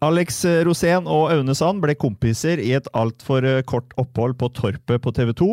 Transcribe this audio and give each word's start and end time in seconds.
Alex 0.00 0.38
Rosén 0.64 1.04
og 1.04 1.26
Aune 1.28 1.52
Sand 1.52 1.82
ble 1.82 1.92
kompiser 1.92 2.56
i 2.56 2.70
et 2.72 2.86
altfor 2.96 3.44
kort 3.68 3.90
opphold 4.00 4.32
på 4.40 4.48
Torpet 4.56 5.02
på 5.04 5.12
TV 5.12 5.34
2, 5.36 5.48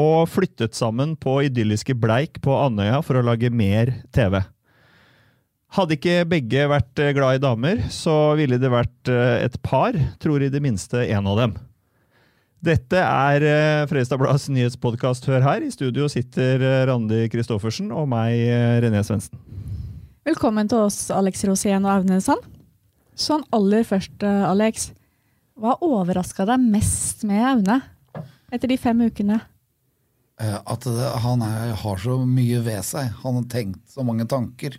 og 0.00 0.20
flyttet 0.32 0.72
sammen 0.72 1.12
på 1.20 1.34
idylliske 1.44 1.92
Bleik 2.00 2.38
på 2.40 2.54
Andøya 2.56 3.02
for 3.04 3.20
å 3.20 3.24
lage 3.26 3.50
mer 3.52 3.92
TV. 4.16 4.38
Hadde 5.76 5.98
ikke 5.98 6.14
begge 6.30 6.62
vært 6.72 7.02
glad 7.12 7.36
i 7.36 7.42
damer, 7.44 7.82
så 7.92 8.32
ville 8.38 8.56
det 8.62 8.70
vært 8.72 9.10
et 9.12 9.58
par, 9.60 9.98
tror 10.22 10.46
i 10.46 10.48
det 10.50 10.62
minste 10.64 11.04
en 11.04 11.28
av 11.28 11.36
dem. 11.42 11.52
Dette 12.64 13.02
er 13.04 13.44
Fredrikstad 13.88 14.20
Blads 14.20 14.46
nyhetspodkast 14.52 15.28
Hør 15.28 15.44
her. 15.44 15.60
I 15.60 15.68
studio 15.76 16.08
sitter 16.08 16.88
Randi 16.88 17.26
Christoffersen 17.32 17.92
og 17.92 18.08
meg, 18.12 18.32
René 18.80 19.04
Svendsen. 19.04 19.36
Velkommen 20.24 20.72
til 20.72 20.88
oss, 20.88 21.02
Alex 21.12 21.44
Rosén 21.44 21.84
og 21.84 21.98
Aune 21.98 22.22
Sand. 22.24 22.48
Sånn 23.20 23.44
aller 23.52 23.84
først, 23.84 24.22
Alex. 24.24 24.90
Hva 25.60 25.76
overraska 25.84 26.46
deg 26.48 26.62
mest 26.72 27.26
med 27.28 27.42
Aune 27.44 27.80
etter 28.50 28.70
de 28.70 28.78
fem 28.80 29.02
ukene? 29.04 29.36
At 30.40 30.86
han 31.20 31.42
er, 31.44 31.74
har 31.82 32.00
så 32.00 32.16
mye 32.24 32.62
ved 32.64 32.80
seg. 32.88 33.10
Han 33.20 33.42
har 33.42 33.50
tenkt 33.52 33.92
så 33.92 34.04
mange 34.06 34.24
tanker. 34.30 34.78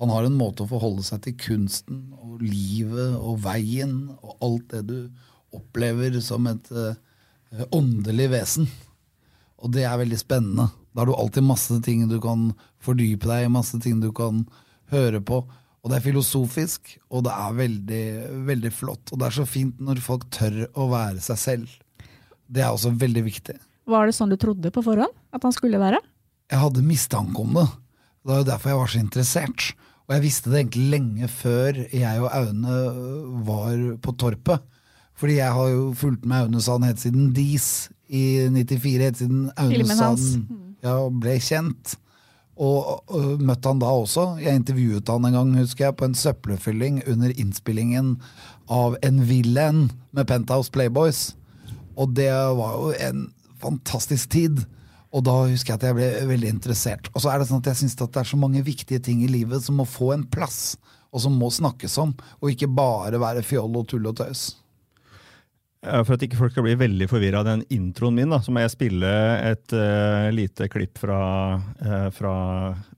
Han 0.00 0.10
har 0.10 0.26
en 0.26 0.36
måte 0.36 0.64
å 0.64 0.70
forholde 0.70 1.04
seg 1.06 1.22
til 1.24 1.36
kunsten 1.40 2.00
og 2.18 2.42
livet 2.42 3.14
og 3.16 3.38
veien 3.46 4.10
og 4.18 4.42
alt 4.44 4.74
det 4.74 4.82
du 4.90 4.98
opplever 5.56 6.18
som 6.20 6.48
et 6.50 6.66
uh, 6.74 6.98
åndelig 7.70 8.26
vesen. 8.34 8.66
Og 9.62 9.70
det 9.72 9.86
er 9.86 10.02
veldig 10.02 10.18
spennende. 10.20 10.66
Da 10.92 11.04
har 11.04 11.08
du 11.08 11.14
alltid 11.14 11.46
masse 11.46 11.78
ting 11.86 12.02
du 12.10 12.18
kan 12.20 12.50
fordype 12.82 13.30
deg 13.30 13.46
i, 13.46 13.52
masse 13.52 13.78
ting 13.80 14.02
du 14.02 14.10
kan 14.16 14.42
høre 14.92 15.22
på. 15.24 15.44
Og 15.86 15.92
det 15.92 16.00
er 16.00 16.02
filosofisk, 16.08 16.96
og 17.14 17.20
det 17.28 17.30
er 17.30 17.52
veldig, 17.54 18.04
veldig 18.48 18.70
flott. 18.74 19.12
Og 19.14 19.20
det 19.20 19.28
er 19.28 19.34
så 19.36 19.44
fint 19.46 19.78
når 19.78 20.00
folk 20.02 20.24
tør 20.34 20.64
å 20.74 20.88
være 20.90 21.22
seg 21.22 21.38
selv. 21.38 21.76
Det 22.50 22.64
er 22.64 22.72
også 22.74 22.90
veldig 22.98 23.22
viktig. 23.22 23.54
Var 23.86 24.08
det 24.10 24.16
sånn 24.16 24.32
du 24.32 24.34
trodde 24.34 24.72
på 24.74 24.82
forhånd 24.82 25.14
at 25.30 25.46
han 25.46 25.54
skulle 25.54 25.78
være? 25.78 26.00
Jeg 26.50 26.58
hadde 26.58 26.82
mistanke 26.82 27.38
om 27.38 27.54
det. 27.54 27.68
Det 28.18 28.32
var 28.32 28.40
jo 28.40 28.48
derfor 28.48 28.72
jeg 28.72 28.80
var 28.80 28.90
så 28.90 29.02
interessert. 29.04 29.66
Og 30.08 30.14
jeg 30.16 30.24
visste 30.24 30.50
det 30.50 30.58
egentlig 30.64 30.88
lenge 30.96 31.28
før 31.30 31.78
jeg 31.84 32.24
og 32.24 32.34
Aune 32.34 32.80
var 33.46 33.84
på 34.02 34.14
Torpet. 34.18 34.66
Fordi 35.16 35.38
jeg 35.38 35.54
har 35.54 35.70
jo 35.70 35.84
fulgt 36.02 36.26
med 36.26 36.48
Aune 36.48 36.64
Sand 36.66 36.86
helt 36.86 37.02
siden 37.02 37.30
Dis 37.36 37.68
i 38.10 38.24
94, 38.50 39.06
helt 39.06 39.22
siden 39.22 39.46
Aune 39.54 39.86
Sand 39.86 40.50
ja, 40.82 40.98
ble 41.14 41.38
kjent. 41.38 41.94
Og, 42.56 43.02
uh, 43.12 43.34
møtte 43.36 43.68
han 43.68 43.80
da 43.82 43.90
også. 43.92 44.38
Jeg 44.40 44.62
intervjuet 44.62 45.10
han 45.12 45.28
en 45.28 45.36
gang 45.36 45.56
husker 45.58 45.88
jeg, 45.88 45.96
på 45.98 46.08
en 46.08 46.16
søppelfylling 46.16 47.02
under 47.10 47.34
innspillingen 47.36 48.14
av 48.72 48.96
En 49.04 49.20
villain 49.28 49.90
med 50.16 50.28
Penthouse 50.30 50.72
Playboys. 50.72 51.34
Og 51.96 52.16
det 52.16 52.32
var 52.32 52.80
jo 52.80 52.94
en 52.96 53.28
fantastisk 53.60 54.32
tid. 54.32 54.64
Og 55.14 55.24
da 55.24 55.36
husker 55.46 55.72
jeg 55.74 55.80
at 55.80 55.86
jeg 55.88 55.96
ble 55.96 56.10
veldig 56.32 56.50
interessert. 56.56 57.08
Og 57.14 57.22
så 57.22 57.32
er 57.32 57.40
det 57.40 57.48
sånn 57.48 57.62
at 57.62 57.70
jeg 57.70 57.80
syns 57.82 57.96
det 58.00 58.08
er 58.20 58.28
så 58.28 58.40
mange 58.40 58.64
viktige 58.64 59.00
ting 59.04 59.22
i 59.24 59.30
livet 59.30 59.64
som 59.64 59.78
må 59.80 59.86
få 59.88 60.12
en 60.16 60.26
plass, 60.28 60.76
og 61.12 61.22
som 61.24 61.36
må 61.38 61.48
snakkes 61.52 61.94
om, 62.02 62.12
og 62.42 62.52
ikke 62.52 62.68
bare 62.68 63.20
være 63.20 63.44
fjoll 63.46 63.78
og 63.80 63.86
tull 63.88 64.08
og 64.10 64.18
tøys. 64.18 64.50
For 65.86 66.16
at 66.16 66.22
ikke 66.26 66.38
folk 66.38 66.50
skal 66.54 66.64
bli 66.66 66.74
veldig 66.78 67.06
forvirra 67.10 67.40
av 67.42 67.46
den 67.46 67.62
introen 67.74 68.14
min, 68.18 68.30
da, 68.32 68.38
så 68.42 68.50
må 68.50 68.60
jeg 68.64 68.74
spille 68.74 69.10
et 69.46 69.72
uh, 69.76 70.26
lite 70.34 70.66
klipp 70.72 70.98
fra, 70.98 71.20
uh, 71.82 72.08
fra, 72.14 72.32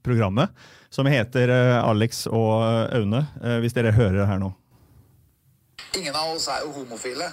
programmet. 0.05 0.49
Som 0.89 1.07
heter 1.11 1.49
uh, 1.53 1.85
Alex 1.85 2.27
og 2.33 2.63
Aune, 2.97 3.21
hvis 3.61 3.75
dere 3.77 3.93
hører 3.93 4.19
det 4.23 4.29
her 4.31 4.39
nå. 4.41 4.51
Ingen 5.99 6.17
av 6.17 6.27
oss 6.33 6.49
er 6.53 6.61
jo 6.65 6.71
homofile, 6.79 7.29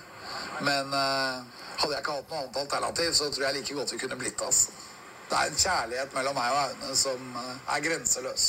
men 0.65 0.85
hadde 0.91 1.93
jeg 1.93 2.01
ikke 2.01 2.15
hatt 2.17 2.29
noe 2.31 2.39
annet 2.41 2.61
alternativ, 2.63 3.09
så 3.15 3.23
tror 3.31 3.43
jeg 3.47 3.55
like 3.59 3.73
godt 3.77 3.93
vi 3.95 4.01
kunne 4.03 4.19
blitt 4.19 4.39
oss. 4.43 4.59
Det 5.29 5.35
er 5.39 5.45
en 5.49 5.59
kjærlighet 5.59 6.09
mellom 6.15 6.35
meg 6.37 6.47
og 6.51 6.57
Aune 6.65 6.89
som 6.99 7.19
er 7.39 7.79
grenseløs. 7.85 8.43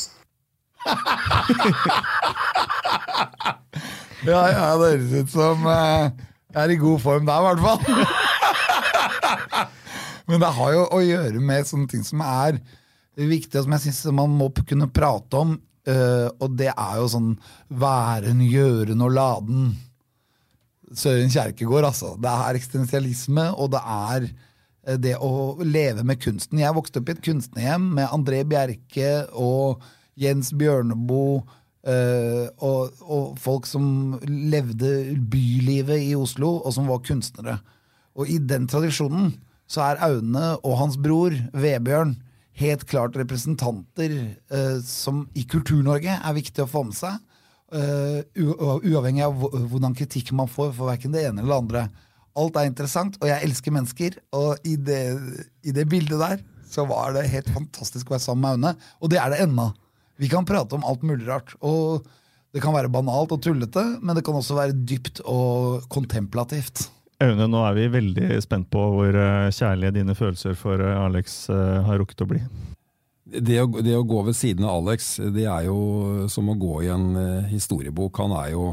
ja, 4.27 4.41
ja, 4.53 4.67
det 4.79 4.87
høres 4.93 5.13
ut 5.17 5.31
som 5.35 5.59
jeg 6.57 6.65
er 6.65 6.73
i 6.73 6.81
god 6.81 7.01
form 7.03 7.27
der, 7.29 7.37
i 7.37 7.45
hvert 7.47 7.61
fall. 7.61 7.81
Men 10.27 10.41
det 10.43 10.53
har 10.57 10.71
jo 10.73 10.85
å 10.89 11.01
gjøre 11.05 11.43
med 11.45 11.69
sånne 11.69 11.91
ting 11.91 12.05
som 12.07 12.23
er 12.25 12.57
viktige, 13.17 13.61
og 13.61 13.67
som 13.67 13.75
jeg 13.77 13.85
syns 13.85 14.17
man 14.17 14.33
må 14.39 14.49
kunne 14.63 14.89
prate 14.89 15.43
om. 15.43 15.59
Uh, 15.87 16.33
og 16.43 16.57
det 16.59 16.73
er 16.73 16.95
jo 16.99 17.11
sånn 17.13 17.29
væren, 17.69 18.41
gjøren 18.43 19.05
og 19.05 19.13
laden. 19.15 19.69
Søren 20.97 21.31
Kjerkegaard, 21.31 21.91
altså. 21.93 22.15
Det 22.19 22.33
er 22.33 22.59
eksistensialisme, 22.59 23.51
og 23.55 23.75
det 23.77 23.83
er 23.85 24.31
det 25.03 25.17
å 25.19 25.59
leve 25.67 26.05
med 26.07 26.21
kunsten. 26.23 26.63
Jeg 26.63 26.75
vokste 26.75 27.03
opp 27.03 27.11
i 27.11 27.17
et 27.17 27.23
kunstnerhjem 27.27 27.89
med 27.99 28.11
André 28.15 28.45
Bjerke 28.49 29.27
og 29.35 29.83
Jens 30.17 30.53
Bjørneboe 30.57 31.43
Uh, 31.87 32.51
og, 32.67 32.97
og, 33.07 33.37
folk 33.39 33.67
som 33.71 34.17
levde 34.27 35.15
bylivet 35.31 36.03
i 36.03 36.17
Oslo, 36.19 36.57
og 36.59 36.75
som 36.75 36.89
var 36.91 37.05
kunstnere. 37.07 37.61
Og 38.19 38.27
i 38.33 38.41
den 38.43 38.67
tradisjonen 38.67 39.37
så 39.71 39.85
er 39.85 40.03
Aune 40.09 40.49
og 40.57 40.81
hans 40.81 40.97
bror 40.99 41.35
Vebjørn 41.55 42.17
helt 42.59 42.83
klart 42.91 43.19
representanter 43.21 44.17
uh, 44.51 44.83
som 44.83 45.29
i 45.39 45.47
Kultur-Norge 45.47 46.19
er 46.19 46.37
viktig 46.37 46.65
å 46.65 46.71
få 46.71 46.83
med 46.89 46.99
seg. 46.99 47.23
Uh, 47.71 48.23
uavhengig 48.35 49.23
av 49.27 49.39
hvordan 49.39 49.95
kritikk 49.99 50.35
man 50.35 50.51
får 50.51 50.75
for 50.75 50.91
verken 50.91 51.15
det 51.15 51.27
ene 51.29 51.45
eller 51.45 51.55
det 51.55 51.63
andre. 51.63 51.87
Alt 52.37 52.59
er 52.59 52.69
interessant, 52.69 53.15
og 53.23 53.31
jeg 53.31 53.47
elsker 53.47 53.79
mennesker. 53.79 54.21
Og 54.35 54.67
i 54.67 54.75
det, 54.75 55.03
i 55.63 55.75
det 55.77 55.87
bildet 55.91 56.19
der 56.19 56.43
så 56.67 56.83
var 56.89 57.15
det 57.15 57.29
helt 57.31 57.55
fantastisk 57.55 58.11
å 58.11 58.17
være 58.17 58.27
sammen 58.27 58.43
med 58.43 58.57
Aune. 58.57 58.89
Og 58.99 59.15
det 59.15 59.23
er 59.23 59.33
det 59.33 59.45
ennå. 59.47 59.71
Vi 60.17 60.31
kan 60.33 60.47
prate 60.49 60.77
om 60.77 60.85
alt 60.87 61.05
mulig 61.07 61.29
rart. 61.29 61.55
Og 61.61 62.07
det 62.55 62.63
kan 62.65 62.75
være 62.77 62.93
banalt 62.93 63.35
og 63.35 63.43
tullete, 63.45 63.83
men 64.01 64.17
det 64.17 64.25
kan 64.25 64.39
også 64.39 64.57
være 64.57 64.77
dypt 64.89 65.21
og 65.29 65.85
kontemplativt. 65.93 66.87
Aune, 67.21 67.49
nå 67.49 67.61
er 67.65 67.77
vi 67.77 67.91
veldig 67.93 68.41
spent 68.45 68.69
på 68.73 68.81
hvor 68.93 69.17
eh, 69.17 69.53
kjærlige 69.53 69.95
dine 69.99 70.17
følelser 70.17 70.57
for 70.59 70.81
eh, 70.85 70.99
Alex 71.01 71.47
eh, 71.53 71.79
har 71.87 72.01
rukket 72.01 72.25
å 72.25 72.29
bli. 72.29 72.41
Det 73.27 73.57
å, 73.63 73.69
det 73.81 73.95
å, 73.97 74.05
gå 74.07 74.21
ved 74.29 74.37
siden 74.37 74.67
av 74.69 74.83
Alex, 74.83 75.17
det 75.33 75.47
er 75.49 75.67
jo 75.67 76.27
som 76.33 76.53
å 76.53 76.59
gå 76.61 76.83
i 76.85 76.91
en 76.93 77.17
historiebok. 77.49 78.21
Han 78.23 78.37
er 78.39 78.53
jo 78.53 78.67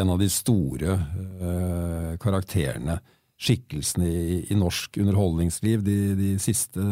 en 0.00 0.10
av 0.10 0.20
de 0.20 0.28
store 0.32 0.92
eh, 0.96 2.12
karakterene, 2.20 3.00
skikkelsene 3.40 4.08
i, 4.08 4.38
i, 4.52 4.56
norsk 4.56 5.00
underholdningsliv 5.00 5.84
de, 5.84 5.98
de 6.16 6.30
siste 6.40 6.84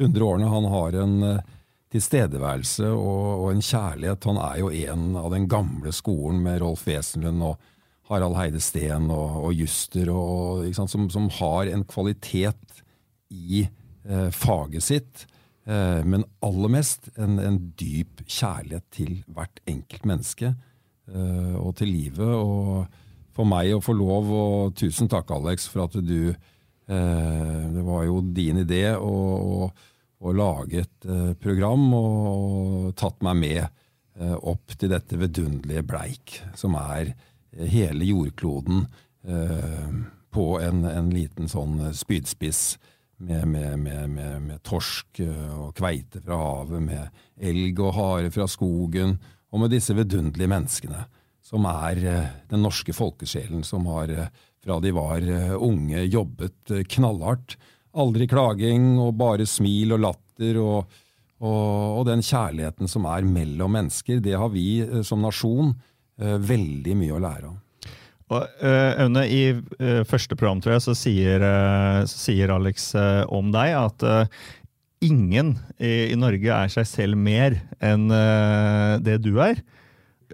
hundre 0.00 0.26
årene. 0.26 0.50
Han 0.50 0.66
har 0.70 0.98
en 1.02 1.14
uh, 1.22 1.55
tilstedeværelse 1.96 2.90
og, 2.92 3.24
og, 3.40 3.48
en 3.52 3.64
kjærlighet. 3.64 4.28
Han 4.28 4.40
er 4.42 4.60
jo 4.60 4.72
en 4.72 5.08
av 5.18 5.30
den 5.32 5.48
gamle 5.50 5.92
skolen 5.94 6.42
med 6.44 6.60
Rolf 6.62 6.86
Wesenlund 6.88 7.44
og 7.46 7.72
Harald 8.10 8.36
Heide 8.38 8.62
Steen 8.62 9.08
og, 9.10 9.40
og 9.48 9.56
Juster, 9.56 10.12
og, 10.12 10.66
som, 10.76 11.08
som, 11.10 11.30
har 11.40 11.72
en 11.72 11.82
kvalitet 11.88 12.82
i 13.34 13.64
eh, 13.66 14.28
faget 14.30 14.86
sitt. 14.86 15.26
Eh, 15.66 16.02
men 16.06 16.26
aller 16.46 16.70
mest 16.76 17.10
en, 17.18 17.40
en, 17.42 17.58
dyp 17.78 18.22
kjærlighet 18.22 18.86
til 18.94 19.16
hvert 19.26 19.58
enkelt 19.66 20.06
menneske 20.06 20.52
eh, 20.52 21.56
og 21.58 21.74
til 21.80 21.90
livet. 21.90 22.30
Og 22.30 22.86
for 23.36 23.48
meg 23.48 23.74
å 23.74 23.82
få 23.84 23.96
lov, 23.96 24.30
og 24.30 24.78
tusen 24.78 25.10
takk, 25.10 25.34
Alex, 25.34 25.66
for 25.72 25.88
at 25.88 25.98
du 25.98 26.30
eh, 26.30 27.60
Det 27.74 27.82
var 27.82 28.06
jo 28.06 28.22
din 28.22 28.62
idé. 28.62 28.94
og, 28.94 29.34
og 29.66 29.86
og 30.24 30.36
laget 30.38 31.04
et 31.04 31.40
program 31.42 31.90
og, 31.94 32.94
tatt 32.96 33.20
meg 33.24 33.36
med 33.40 33.62
eh, 33.62 34.36
opp 34.36 34.76
til 34.78 34.92
dette 34.92 35.18
vidunderlige 35.20 35.84
Bleik, 35.86 36.38
som 36.56 36.76
er 36.80 37.12
eh, 37.12 37.66
hele 37.70 38.06
jordkloden 38.08 38.86
eh, 39.28 39.90
på 40.32 40.46
en, 40.60 40.84
en, 40.88 41.10
liten 41.12 41.50
sånn 41.52 41.78
spydspiss 41.96 42.76
med, 43.18 43.46
med, 43.48 43.78
med, 43.80 44.16
med, 44.48 44.62
torsk 44.66 45.20
eh, 45.24 45.52
og 45.56 45.76
kveite 45.76 46.22
fra 46.24 46.40
havet, 46.40 46.82
med 46.88 47.22
elg 47.36 47.84
og 47.84 47.94
hare 47.96 48.32
fra 48.32 48.48
skogen, 48.50 49.16
og 49.52 49.62
med 49.62 49.72
disse 49.72 49.94
vidunderlige 49.96 50.52
menneskene, 50.52 51.06
som 51.46 51.68
er 51.70 52.02
eh, 52.02 52.34
den 52.50 52.64
norske 52.66 52.96
folkesjelen, 52.96 53.64
som 53.64 53.88
har 53.92 54.12
fra 54.66 54.80
de 54.82 54.90
var 54.90 55.22
unge, 55.62 56.00
jobbet 56.10 56.72
knallhardt 56.90 57.54
Aldri 57.96 58.28
klaging 58.28 58.96
og 59.02 59.14
bare 59.18 59.46
smil 59.48 59.94
og 59.96 60.02
latter 60.04 60.58
og, 60.62 60.96
og, 61.40 62.00
og, 62.00 62.02
den 62.08 62.24
kjærligheten 62.24 62.90
som 62.90 63.08
er 63.08 63.26
mellom 63.28 63.76
mennesker. 63.78 64.20
Det 64.24 64.36
har 64.36 64.50
vi 64.52 64.80
eh, 64.84 65.00
som 65.06 65.22
nasjon 65.24 65.72
eh, 66.20 66.36
veldig 66.36 66.98
mye 67.00 67.16
å 67.16 67.22
lære 67.22 67.52
av. 67.52 67.62
Og, 68.26 68.42
uh, 68.58 69.04
Aune, 69.04 69.22
I 69.30 70.02
første 70.10 70.34
program 70.34 70.58
tror 70.58 70.72
jeg, 70.74 70.82
så 70.82 70.94
sier, 70.98 71.44
så 72.10 72.16
sier 72.24 72.50
Alex 72.50 72.88
om 73.30 73.52
deg 73.54 73.76
at 73.78 74.02
ingen 75.06 75.52
i, 75.78 76.10
i, 76.10 76.16
Norge 76.18 76.50
er 76.50 76.72
seg 76.74 76.88
selv 76.90 77.20
mer 77.22 77.54
enn 77.78 78.08
det 79.06 79.20
du 79.22 79.36
er. 79.38 79.62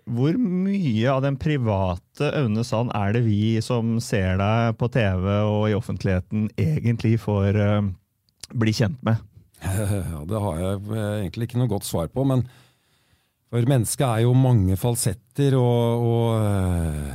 Hvor 0.09 0.37
mye 0.41 1.09
av 1.13 1.23
den 1.25 1.37
private 1.41 2.31
Aune 2.39 2.65
Sand 2.65 2.93
er 2.97 3.15
det 3.17 3.25
vi 3.27 3.59
som 3.65 3.99
ser 4.03 4.39
deg 4.41 4.77
på 4.81 4.89
TV 4.93 5.27
og 5.45 5.67
i 5.71 5.77
offentligheten, 5.77 6.49
egentlig 6.61 7.19
får 7.23 7.59
uh, 7.59 7.91
bli 8.57 8.75
kjent 8.77 9.01
med? 9.07 9.21
Ja, 9.63 10.23
Det 10.27 10.41
har 10.43 10.61
jeg 10.61 10.79
egentlig 11.23 11.49
ikke 11.49 11.61
noe 11.61 11.71
godt 11.71 11.87
svar 11.87 12.09
på. 12.11 12.25
men 12.27 12.47
For 13.53 13.69
mennesket 13.69 14.07
er 14.09 14.25
jo 14.25 14.33
mange 14.35 14.77
falsetter. 14.81 15.55
og, 15.55 16.07
og 16.09 16.41
eh, 16.41 17.13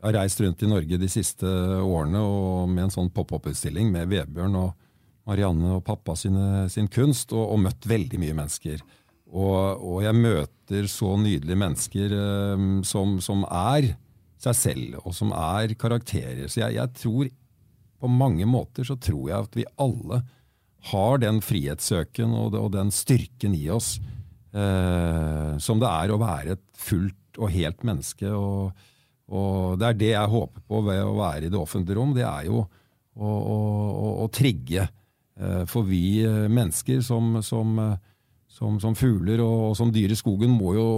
Jeg 0.00 0.08
har 0.08 0.16
reist 0.18 0.40
rundt 0.42 0.64
i 0.64 0.70
Norge 0.70 0.98
de 0.98 1.10
siste 1.12 1.46
årene 1.46 2.18
og 2.18 2.68
med 2.72 2.88
en 2.88 2.94
sånn 2.96 3.12
pop-opp-utstilling 3.14 3.92
med 3.94 4.10
Vebjørn 4.10 4.58
og 4.58 4.72
Marianne 5.28 5.78
og 5.78 5.84
pappa 5.86 6.16
sine, 6.18 6.66
sin 6.68 6.90
kunst, 6.92 7.32
og, 7.32 7.46
og 7.54 7.62
møtt 7.68 7.86
veldig 7.88 8.18
mye 8.20 8.34
mennesker. 8.36 8.82
Og, 9.34 9.82
og 9.82 10.02
jeg 10.04 10.14
møter 10.14 10.88
så 10.90 11.14
nydelige 11.18 11.58
mennesker 11.58 12.14
eh, 12.14 12.66
som, 12.86 13.18
som 13.24 13.42
er 13.50 13.90
seg 14.44 14.58
selv, 14.58 15.00
og 15.02 15.14
som 15.16 15.32
er 15.34 15.74
karakterer. 15.80 16.46
Så 16.46 16.62
jeg, 16.62 16.78
jeg 16.78 16.94
tror 17.00 17.30
på 18.04 18.10
mange 18.10 18.46
måter 18.48 18.86
så 18.86 18.96
tror 19.00 19.28
jeg 19.30 19.48
at 19.48 19.58
vi 19.58 19.66
alle 19.80 20.22
har 20.90 21.20
den 21.22 21.40
frihetssøken 21.40 22.34
og, 22.36 22.56
og 22.60 22.72
den 22.74 22.90
styrken 22.92 23.54
i 23.56 23.68
oss 23.72 23.96
eh, 24.52 25.54
som 25.62 25.80
det 25.80 25.90
er 25.90 26.12
å 26.12 26.20
være 26.20 26.56
et 26.58 26.64
fullt 26.78 27.40
og 27.40 27.52
helt 27.54 27.84
menneske. 27.86 28.30
Og, 28.30 28.74
og, 29.32 29.78
det 29.80 29.88
er 29.88 30.00
det 30.00 30.12
jeg 30.12 30.34
håper 30.34 30.66
på 30.68 30.82
ved 30.86 31.02
å 31.02 31.16
være 31.18 31.48
i 31.48 31.52
det 31.52 31.60
offentlige 31.60 31.98
rom. 31.98 32.14
Det 32.16 32.26
er 32.28 32.50
jo 32.50 32.60
å, 32.60 33.30
å, 33.30 34.10
å 34.24 34.28
trigge. 34.34 34.86
Eh, 35.40 35.62
for 35.70 35.88
vi 35.88 36.22
eh, 36.26 36.44
mennesker 36.52 37.02
som, 37.04 37.38
som, 37.42 37.78
eh, 37.82 37.96
som, 38.54 38.78
som 38.82 38.94
fugler 38.94 39.42
og, 39.42 39.70
og, 39.70 39.76
som 39.78 39.90
dyr 39.94 40.14
i 40.14 40.18
skogen 40.18 40.54
må 40.54 40.76
jo 40.76 40.88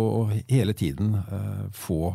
hele 0.50 0.76
tiden 0.76 1.14
eh, 1.18 1.66
få 1.74 2.14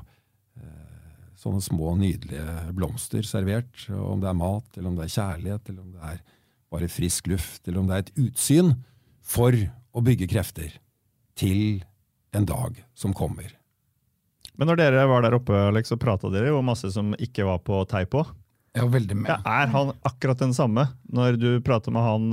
sånne 1.42 1.62
små, 1.64 1.96
nydelige 1.98 2.74
blomster 2.78 3.26
servert. 3.26 3.88
Om 3.90 4.22
det 4.22 4.30
er 4.30 4.38
mat, 4.38 4.68
eller 4.76 4.92
om 4.92 4.98
det 5.00 5.08
er 5.08 5.16
kjærlighet, 5.16 5.72
eller 5.72 5.82
om 5.82 5.96
det 5.96 6.12
er 6.12 6.20
bare 6.72 6.90
frisk 6.92 7.32
luft, 7.32 7.64
eller 7.66 7.82
om 7.82 7.90
det 7.90 7.96
er 7.96 8.06
et 8.06 8.20
utsyn, 8.28 8.76
for 9.26 9.56
å 9.92 10.04
bygge 10.06 10.30
krefter 10.32 10.76
til 11.40 11.82
en 12.36 12.46
dag 12.48 12.78
som 12.98 13.16
kommer. 13.18 13.50
Men 14.60 14.70
når 14.70 14.80
dere 14.82 15.08
var 15.10 15.26
der 15.26 15.36
oppe, 15.38 15.56
Alex, 15.72 15.90
så 15.92 15.98
prata 16.00 16.30
dere 16.32 16.52
jo 16.52 16.62
masse 16.66 16.92
som 16.94 17.16
ikke 17.18 17.48
var 17.48 17.62
på 17.66 17.82
veldig 18.88 19.18
med. 19.24 19.32
Ja, 19.32 19.40
er 19.64 19.72
han 19.74 19.92
akkurat 20.08 20.40
den 20.40 20.54
samme 20.56 20.86
når 21.12 21.40
du 21.42 21.50
prater 21.66 21.92
med 21.92 22.06
han? 22.06 22.28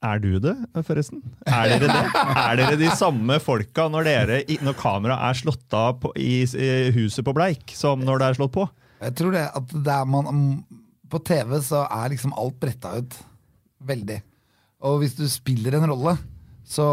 Er 0.00 0.20
du 0.22 0.30
det, 0.40 0.54
forresten? 0.88 1.20
Er 1.44 1.68
dere 1.68 1.88
det? 1.90 2.04
Er 2.16 2.56
dere 2.56 2.76
de 2.80 2.88
samme 2.96 3.36
folka 3.44 3.84
når, 3.92 4.06
dere, 4.08 4.38
når 4.64 4.76
kameraet 4.80 5.26
er 5.28 5.40
slått 5.42 5.76
av 5.76 5.98
på, 6.00 6.12
i, 6.16 6.40
i 6.48 6.70
huset 6.96 7.26
på 7.26 7.34
Bleik, 7.36 7.74
som 7.76 8.00
når 8.00 8.22
det 8.22 8.28
er 8.30 8.38
slått 8.38 8.54
på? 8.54 8.64
Jeg 9.00 9.16
tror 9.18 9.36
det 9.36 9.44
at 9.60 9.74
det 9.90 9.98
man 10.08 10.40
på 11.10 11.20
TV 11.26 11.52
så 11.64 11.84
er 11.84 12.14
liksom 12.14 12.32
alt 12.38 12.56
bretta 12.62 12.94
ut. 12.96 13.18
Veldig. 13.84 14.18
Og 14.88 15.02
hvis 15.02 15.18
du 15.18 15.26
spiller 15.28 15.76
en 15.76 15.88
rolle, 15.92 16.16
så 16.64 16.86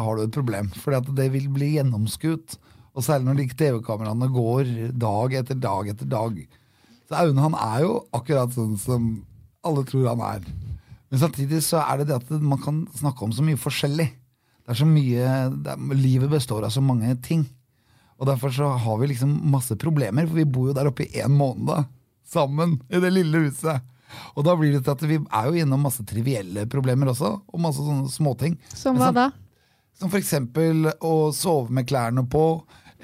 har 0.00 0.16
du 0.16 0.24
et 0.24 0.34
problem. 0.36 0.70
For 0.80 0.96
det 1.18 1.28
vil 1.34 1.50
bli 1.52 1.74
gjennomskutt. 1.76 2.56
Og 2.94 3.04
særlig 3.04 3.28
når 3.28 3.40
de 3.40 3.48
TV-kameraene 3.58 4.30
går 4.32 4.70
dag 4.96 5.36
etter 5.40 5.58
dag 5.58 5.90
etter 5.92 6.08
dag. 6.08 6.38
Så 7.04 7.18
Aune 7.20 7.44
han 7.44 7.56
er 7.58 7.80
jo 7.84 7.96
akkurat 8.16 8.54
sånn 8.54 8.78
som 8.80 9.10
alle 9.66 9.84
tror 9.88 10.14
han 10.14 10.22
er. 10.24 10.46
Men 11.10 11.20
samtidig 11.20 11.60
så 11.66 11.82
er 11.84 12.00
det 12.00 12.08
det 12.10 12.20
at 12.20 12.30
man 12.42 12.60
kan 12.62 12.84
snakke 12.96 13.26
om 13.26 13.34
så 13.34 13.44
mye 13.44 13.60
forskjellig. 13.60 14.06
Det 14.64 14.72
er 14.72 14.78
så 14.80 14.86
mye, 14.88 15.26
er, 15.28 15.84
Livet 15.98 16.32
består 16.32 16.64
av 16.64 16.72
så 16.72 16.82
mange 16.84 17.12
ting. 17.24 17.44
Og 18.18 18.28
derfor 18.30 18.54
så 18.54 18.70
har 18.80 18.96
vi 19.00 19.10
liksom 19.10 19.34
masse 19.52 19.76
problemer, 19.76 20.26
for 20.26 20.38
vi 20.38 20.46
bor 20.48 20.70
jo 20.70 20.76
der 20.76 20.88
oppe 20.88 21.04
i 21.04 21.20
én 21.20 21.34
måned. 21.34 21.66
da 21.68 21.84
sammen 22.28 22.78
i 22.88 23.00
det 23.00 23.10
lille 23.12 23.46
huset. 23.46 23.82
Og 24.38 24.44
da 24.46 24.54
blir 24.58 24.74
det 24.74 24.84
til 24.84 24.94
at 24.94 25.06
vi 25.08 25.18
er 25.18 25.48
jo 25.48 25.64
innom 25.64 25.82
masse 25.86 26.04
trivielle 26.06 26.68
problemer 26.70 27.10
også, 27.10 27.32
og 27.50 27.62
masse 27.62 27.82
sånne 27.82 28.10
småting. 28.12 28.56
Som 28.74 29.00
hva 29.00 29.10
da? 29.14 29.28
Som 29.98 30.10
for 30.10 30.20
eksempel 30.20 30.88
å 31.02 31.14
sove 31.34 31.74
med 31.74 31.88
klærne 31.90 32.24
på, 32.30 32.46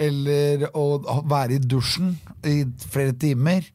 eller 0.01 0.69
å 0.79 0.85
være 1.29 1.59
i 1.59 1.63
dusjen 1.63 2.15
i 2.47 2.63
flere 2.91 3.15
timer. 3.21 3.67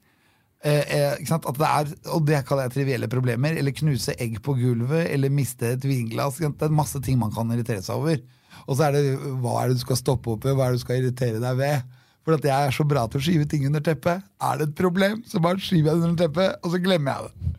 Eh, 0.66 0.82
eh, 0.98 1.20
det 1.22 1.68
er, 1.68 1.92
og 2.10 2.24
det 2.26 2.40
kaller 2.48 2.66
jeg 2.66 2.76
trivielle 2.80 3.10
problemer. 3.12 3.58
Eller 3.60 3.76
knuse 3.76 4.16
egg 4.18 4.40
på 4.46 4.58
gulvet, 4.58 5.12
eller 5.14 5.34
miste 5.34 5.76
et 5.76 5.86
vinglass. 5.86 6.42
Det 6.42 6.70
er 6.70 6.74
masse 6.74 7.02
ting 7.06 7.20
man 7.22 7.34
kan 7.36 7.52
irritere 7.54 7.86
seg 7.86 8.02
over. 8.02 8.24
Og 8.66 8.78
så 8.78 8.88
er 8.88 8.96
det 8.96 9.04
hva 9.44 9.60
er 9.62 9.70
det 9.70 9.78
du 9.78 9.86
skal 9.86 10.00
stoppe 10.00 10.34
opp 10.34 10.48
ved, 10.48 10.56
hva 10.58 10.68
er 10.68 10.74
det 10.74 10.82
du 10.82 10.86
skal 10.86 11.02
irritere 11.02 11.44
deg 11.44 11.60
ved. 11.60 11.98
For 12.26 12.40
at 12.40 12.48
jeg 12.48 12.70
er 12.70 12.74
så 12.74 12.86
bra 12.90 13.04
til 13.06 13.22
å 13.22 13.26
skyve 13.28 13.46
ting 13.50 13.68
under 13.70 13.84
teppet. 13.86 14.24
Er 14.42 14.58
det 14.58 14.72
et 14.72 14.80
problem, 14.80 15.22
så 15.30 15.42
bare 15.44 15.62
skyver 15.62 15.92
jeg 15.92 16.02
det 16.02 16.08
under 16.10 16.24
teppet, 16.24 16.64
og 16.64 16.74
så 16.74 16.82
glemmer 16.82 17.20
jeg 17.20 17.28
det. 17.28 17.52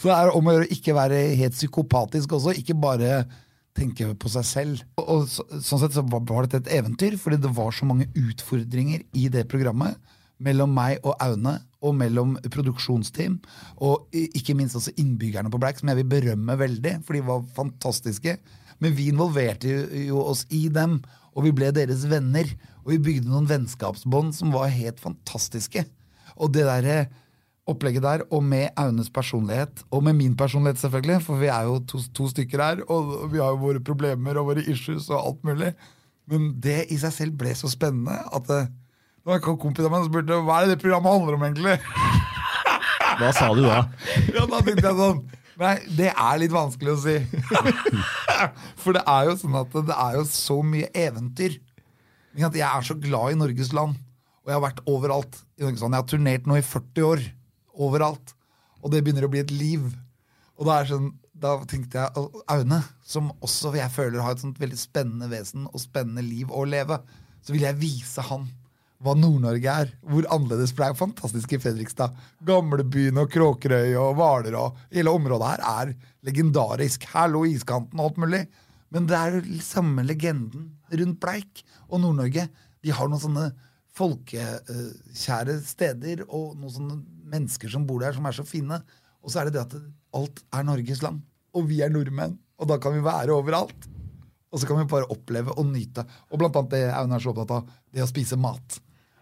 Så 0.00 0.10
det 0.10 0.16
er 0.18 0.32
om 0.36 0.48
å 0.48 0.52
gjøre 0.52 0.66
å 0.66 0.74
ikke 0.76 0.96
være 0.96 1.20
helt 1.40 1.56
psykopatisk 1.56 2.34
også, 2.36 2.52
ikke 2.60 2.76
bare 2.76 3.22
tenke 3.76 4.10
på 4.20 4.32
seg 4.32 4.44
selv. 4.44 4.84
Og, 5.00 5.06
og 5.08 5.26
så, 5.30 5.46
Sånn 5.64 5.80
sett 5.80 5.96
så 5.96 6.04
var 6.04 6.44
dette 6.44 6.60
et 6.60 6.72
eventyr, 6.82 7.16
fordi 7.20 7.40
det 7.40 7.52
var 7.56 7.72
så 7.72 7.88
mange 7.88 8.10
utfordringer 8.18 9.06
i 9.16 9.30
det 9.32 9.46
programmet. 9.48 9.96
Mellom 10.40 10.72
meg 10.72 11.04
og 11.04 11.18
Aune, 11.20 11.58
og 11.80 11.94
mellom 11.96 12.34
produksjonsteam, 12.52 13.38
og 13.80 14.12
ikke 14.12 14.52
minst 14.56 14.76
også 14.76 14.92
innbyggerne 15.00 15.48
på 15.52 15.60
Black, 15.60 15.80
som 15.80 15.88
jeg 15.88 16.00
vil 16.02 16.10
berømme 16.10 16.56
veldig, 16.60 16.98
for 17.06 17.16
de 17.16 17.22
var 17.24 17.46
fantastiske. 17.56 18.36
Men 18.80 18.96
vi 18.96 19.10
involverte 19.12 19.72
jo 20.06 20.20
oss 20.24 20.46
i 20.52 20.66
dem, 20.72 20.98
og 21.36 21.46
vi 21.46 21.54
ble 21.56 21.70
deres 21.76 22.06
venner. 22.10 22.48
Og 22.84 22.94
vi 22.94 23.02
bygde 23.06 23.30
noen 23.30 23.48
vennskapsbånd 23.48 24.32
som 24.36 24.54
var 24.54 24.72
helt 24.72 25.00
fantastiske. 25.02 25.84
Og 26.40 26.52
det 26.54 26.64
der 26.68 26.88
eh, 26.88 27.10
opplegget 27.70 28.02
der, 28.02 28.24
og 28.32 28.42
med 28.44 28.72
Aunes 28.80 29.10
personlighet, 29.12 29.84
og 29.90 30.04
med 30.04 30.16
min 30.18 30.36
personlighet, 30.36 30.80
selvfølgelig, 30.80 31.22
for 31.22 31.40
vi 31.40 31.50
er 31.52 31.68
jo 31.68 31.78
to, 31.86 32.00
to, 32.16 32.28
stykker 32.32 32.62
her, 32.64 32.84
og 32.88 33.32
vi 33.32 33.38
har 33.38 33.52
jo 33.52 33.62
våre 33.62 33.82
problemer 33.84 34.40
og 34.40 34.50
våre 34.52 34.64
issues 34.64 35.10
og 35.12 35.20
alt 35.20 35.44
mulig. 35.44 35.72
Men 36.30 36.50
det 36.62 36.86
i 36.90 36.98
seg 37.00 37.14
selv 37.14 37.38
ble 37.38 37.52
så 37.58 37.70
spennende 37.70 38.16
at 38.32 38.48
det, 38.48 38.62
det 39.30 39.40
en 39.40 39.58
kompis 39.60 39.86
av 39.86 39.92
meg 39.94 40.06
spurte 40.08 40.38
hva 40.46 40.60
er 40.60 40.66
det 40.66 40.76
det 40.76 40.82
programmet 40.82 41.16
handler 41.16 41.36
om, 41.36 41.44
egentlig. 41.48 41.76
Hva 43.20 43.30
sa 43.36 43.50
du 43.52 43.60
da? 43.64 43.82
ja, 44.36 44.46
Da 44.48 44.60
tenkte 44.64 44.86
jeg 44.86 44.96
sånn 44.96 45.18
Nei, 45.60 45.74
det 45.92 46.08
er 46.08 46.38
litt 46.40 46.52
vanskelig 46.54 46.92
å 46.94 47.00
si. 47.02 47.16
For 48.80 48.96
det 48.96 49.02
er 49.04 49.26
jo 49.28 49.34
sånn 49.42 49.58
at 49.60 49.74
det 49.90 49.92
er 49.92 50.14
jo 50.16 50.22
så 50.24 50.54
mye 50.64 50.86
eventyr. 50.96 51.58
Jeg 52.32 52.62
er 52.64 52.86
så 52.86 52.96
glad 52.96 53.34
i 53.34 53.36
Norges 53.36 53.74
land, 53.76 53.98
og 54.40 54.48
jeg 54.48 54.56
har 54.56 54.62
vært 54.64 54.80
overalt. 54.88 55.36
i 55.60 55.66
Norges 55.66 55.82
land. 55.84 55.98
Jeg 55.98 56.00
har 56.06 56.08
turnert 56.14 56.48
nå 56.48 56.56
i 56.56 56.64
40 56.64 57.04
år. 57.10 57.26
Overalt. 57.76 58.32
Og 58.80 58.94
det 58.94 59.02
begynner 59.04 59.26
å 59.28 59.32
bli 59.34 59.42
et 59.42 59.52
liv. 59.52 59.84
Og 60.56 60.64
da, 60.70 60.78
sånn, 60.88 61.10
da 61.36 61.58
tenkte 61.68 62.06
jeg 62.06 62.30
Aune, 62.56 62.80
som 63.04 63.28
også 63.44 63.74
jeg 63.76 63.92
føler 63.92 64.24
har 64.24 64.38
et 64.38 64.46
sånt 64.46 64.62
veldig 64.64 64.80
spennende 64.80 65.28
vesen 65.28 65.68
og 65.68 65.82
spennende 65.82 66.24
liv 66.24 66.48
å 66.48 66.64
leve, 66.64 67.02
så 67.44 67.52
vil 67.52 67.68
jeg 67.68 67.80
vise 67.84 68.24
han 68.30 68.48
hva 69.00 69.14
Nord-Norge 69.16 69.76
er. 69.82 69.92
Hvor 70.04 70.26
annerledes 70.34 70.74
det 70.76 70.86
er 70.86 70.98
fantastisk 70.98 71.54
i 71.56 71.60
Fredrikstad. 71.62 72.16
Gamlebyen 72.46 73.20
og 73.22 73.30
Kråkerøy 73.32 73.94
og 74.00 74.18
Hvaler 74.18 74.58
og 74.60 74.82
hele 74.92 75.14
området 75.16 75.52
her 75.54 75.64
er 75.72 75.94
legendarisk. 76.26 77.06
Her 77.14 77.30
lå 77.32 77.46
iskanten 77.54 78.00
og 78.00 78.10
alt 78.10 78.20
mulig. 78.24 78.42
Men 78.90 79.06
det 79.08 79.16
er 79.16 79.38
jo 79.38 79.60
samme 79.64 80.04
legenden 80.04 80.72
rundt 80.90 81.20
Bleik 81.22 81.64
og 81.88 82.02
Nord-Norge. 82.02 82.48
De 82.84 82.92
har 82.94 83.10
noen 83.10 83.22
sånne 83.22 83.46
folkekjære 83.96 85.56
steder 85.66 86.24
og 86.28 86.56
noen 86.58 86.74
sånne 86.74 86.98
mennesker 87.30 87.70
som 87.72 87.86
bor 87.86 88.02
der, 88.02 88.14
som 88.16 88.26
er 88.26 88.36
så 88.36 88.44
fine. 88.46 88.80
Og 89.20 89.32
så 89.32 89.40
er 89.40 89.48
det 89.48 89.56
det 89.56 89.64
at 89.64 89.78
alt 90.16 90.44
er 90.56 90.66
Norges 90.66 91.02
land. 91.04 91.22
Og 91.56 91.66
vi 91.70 91.80
er 91.84 91.92
nordmenn. 91.92 92.36
Og 92.60 92.68
da 92.68 92.76
kan 92.82 92.94
vi 92.94 93.02
være 93.04 93.34
overalt. 93.34 93.88
Og 94.50 94.60
så 94.60 94.66
kan 94.66 94.80
vi 94.80 94.90
bare 94.90 95.08
oppleve 95.14 95.54
og 95.56 95.66
nyte. 95.70 96.04
Og 96.30 96.40
blant 96.40 96.56
annet 96.58 96.74
det 96.74 96.84
Aune 96.90 97.16
er 97.16 97.22
så 97.22 97.32
opptatt 97.32 97.56
av, 97.60 97.74
det 97.94 98.02
å 98.04 98.10
spise 98.10 98.38
mat. 98.40 98.80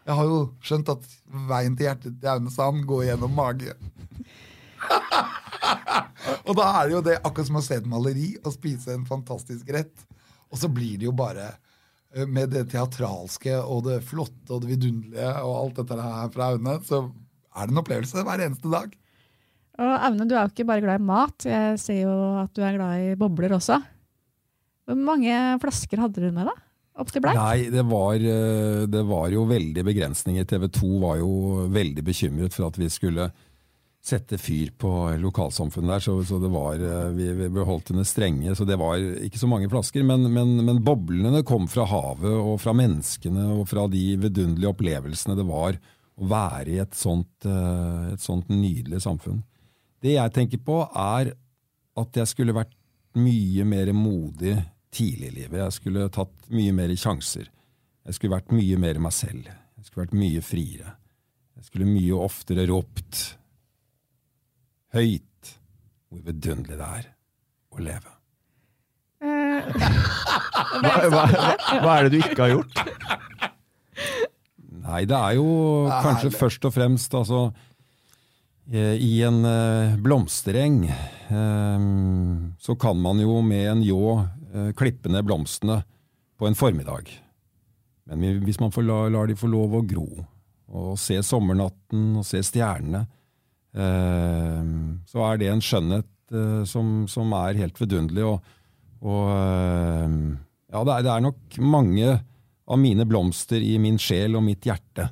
Jeg 0.08 0.16
har 0.16 0.24
jo 0.24 0.36
skjønt 0.64 0.88
at 0.88 1.06
veien 1.50 1.74
til 1.76 1.84
hjertet 1.84 2.14
til 2.16 2.30
Aune 2.32 2.50
Sand 2.52 2.84
går 2.88 3.10
gjennom 3.10 3.34
mage. 3.36 3.74
og 6.48 6.52
da 6.56 6.68
er 6.78 6.86
det 6.86 6.94
jo 6.94 7.02
det 7.04 7.16
akkurat 7.18 7.48
som 7.50 7.58
å 7.60 7.64
se 7.66 7.76
et 7.76 7.88
maleri 7.88 8.30
og 8.40 8.54
spise 8.54 8.94
en 8.94 9.04
fantastisk 9.08 9.68
rett. 9.76 10.06
Og 10.48 10.62
så 10.62 10.70
blir 10.72 10.96
det 10.96 11.10
jo 11.10 11.12
bare 11.16 11.50
eh, 11.50 12.24
med 12.24 12.54
det 12.54 12.70
teatralske 12.72 13.58
og 13.60 13.84
det 13.90 13.98
flotte 14.08 14.54
og 14.54 14.64
det 14.64 14.70
vidunderlige 14.72 15.34
og 15.42 15.58
alt 15.58 15.82
dette 15.82 15.98
her 16.00 16.32
fra 16.32 16.48
Aune, 16.54 16.78
så 16.88 17.02
er 17.52 17.68
det 17.68 17.76
en 17.76 17.82
opplevelse 17.82 18.24
hver 18.24 18.44
eneste 18.46 18.72
dag. 18.72 18.96
Og 19.78 19.92
Aune, 20.08 20.24
du 20.24 20.32
er 20.38 20.40
jo 20.40 20.54
ikke 20.54 20.68
bare 20.72 20.86
glad 20.86 21.02
i 21.02 21.10
mat. 21.10 21.44
Jeg 21.52 21.76
ser 21.84 22.00
jo 22.06 22.16
at 22.46 22.56
du 22.56 22.64
er 22.64 22.80
glad 22.80 23.04
i 23.10 23.12
bobler 23.20 23.58
også. 23.60 23.76
Hvor 24.88 25.04
mange 25.04 25.36
flasker 25.60 26.00
hadde 26.00 26.24
du 26.24 26.32
med 26.32 26.48
deg? 26.48 26.64
Opp 26.98 27.12
til 27.14 27.22
Bleik? 27.22 27.38
Nei, 27.38 27.68
det 27.70 27.84
var, 27.86 28.14
eh, 28.18 28.86
det 28.90 29.02
var 29.06 29.28
jo 29.30 29.44
veldig 29.46 29.84
begrensninger. 29.86 30.46
TV 30.48 30.66
2 30.74 30.94
var 31.02 31.20
jo 31.20 31.30
veldig 31.70 32.02
bekymret 32.04 32.56
for 32.56 32.68
at 32.68 32.78
vi 32.80 32.88
skulle 32.90 33.28
sette 34.08 34.38
fyr 34.40 34.72
på 34.78 34.90
lokalsamfunnet 35.20 35.92
der. 35.94 36.04
Så, 36.04 36.16
så 36.26 36.38
det 36.42 36.50
var, 36.50 36.80
eh, 36.80 37.10
vi, 37.14 37.28
vi 37.38 37.50
ble 37.54 37.66
holdt 37.68 37.92
under 37.94 38.06
strenge, 38.08 38.54
så 38.56 38.66
det 38.66 38.78
var 38.80 38.98
ikke 38.98 39.40
så 39.40 39.50
mange 39.50 39.70
flasker. 39.70 40.06
Men, 40.06 40.26
men, 40.32 40.56
men 40.66 40.82
boblene 40.84 41.44
kom 41.46 41.68
fra 41.70 41.86
havet 41.88 42.34
og 42.34 42.58
fra 42.62 42.74
menneskene 42.76 43.46
og 43.58 43.68
fra 43.70 43.86
de 43.90 44.04
vidunderlige 44.18 44.72
opplevelsene 44.72 45.38
det 45.38 45.46
var 45.48 45.78
å 46.18 46.26
være 46.28 46.74
i 46.74 46.80
et 46.82 46.98
sånt, 46.98 47.46
eh, 47.46 48.14
et 48.14 48.24
sånt 48.24 48.50
nydelig 48.50 49.04
samfunn. 49.04 49.44
Det 50.02 50.16
jeg 50.16 50.34
tenker 50.34 50.62
på, 50.62 50.80
er 50.94 51.32
at 51.98 52.20
jeg 52.20 52.30
skulle 52.30 52.56
vært 52.56 52.74
mye 53.18 53.64
mer 53.66 53.90
modig 53.96 54.56
tidlig 54.94 55.28
i 55.32 55.34
livet. 55.42 55.58
Jeg 55.60 55.76
skulle 55.76 56.08
tatt 56.14 56.48
mye 56.54 56.72
mer 56.76 56.92
sjanser. 56.98 57.48
Jeg 58.08 58.16
skulle 58.16 58.36
vært 58.38 58.52
mye 58.56 58.78
mer 58.80 59.00
meg 59.04 59.12
selv. 59.16 59.48
Jeg 59.78 59.84
skulle 59.88 60.06
vært 60.06 60.16
mye 60.18 60.42
friere. 60.44 60.94
Jeg 61.58 61.66
skulle 61.68 61.88
mye 61.90 62.20
oftere 62.24 62.64
ropt 62.70 63.24
høyt 64.94 65.52
hvor 66.08 66.22
vidunderlig 66.24 66.78
det 66.80 66.88
er 67.02 67.08
å 67.76 67.82
leve. 67.84 68.14
Eh, 69.20 69.66
Hva, 70.78 70.92
hva, 71.10 71.24
hva 71.82 71.94
er 71.98 72.06
det 72.06 72.12
du 72.14 72.18
ikke 72.22 72.44
har 72.46 72.52
gjort? 72.54 72.78
Nei, 74.88 75.02
det 75.10 75.16
er 75.18 75.34
jo 75.36 75.48
kanskje 76.00 76.30
først 76.32 76.64
og 76.68 76.72
fremst 76.72 77.12
altså 77.18 77.40
I 78.68 79.22
en 79.24 79.44
eh, 79.48 79.94
blomstereng 79.96 80.82
eh, 80.88 81.84
så 82.60 82.74
kan 82.76 82.98
man 83.00 83.20
jo 83.22 83.38
med 83.40 83.64
en 83.70 83.84
ljå 83.86 84.02
eh, 84.52 84.72
klippe 84.76 85.08
ned 85.08 85.24
blomstene 85.24 85.78
på 86.36 86.46
en 86.46 86.58
formiddag. 86.58 87.08
Men 88.08 88.42
hvis 88.44 88.60
man 88.60 88.72
får 88.72 88.84
la, 88.84 88.98
lar 89.12 89.28
de 89.28 89.36
få 89.36 89.48
lov 89.48 89.78
å 89.78 89.84
gro, 89.88 90.08
og 90.68 90.98
se 91.00 91.16
sommernatten 91.24 92.18
og 92.20 92.26
se 92.28 92.42
stjernene, 92.44 93.06
eh, 93.72 94.70
så 95.08 95.24
er 95.30 95.40
det 95.40 95.50
en 95.52 95.64
skjønnhet 95.64 96.36
eh, 96.36 96.62
som, 96.68 97.06
som 97.08 97.32
er 97.40 97.60
helt 97.62 97.80
vidunderlig. 97.80 98.26
Og, 98.28 98.56
og 99.00 99.30
eh, 99.32 100.18
ja, 100.74 100.82
det 100.84 100.92
er, 100.98 101.06
det 101.06 101.14
er 101.14 101.24
nok 101.24 101.60
mange 101.64 102.18
av 102.68 102.80
mine 102.80 103.08
blomster 103.08 103.64
i 103.64 103.78
min 103.80 103.96
sjel 104.00 104.36
og 104.36 104.44
mitt 104.44 104.68
hjerte 104.68 105.08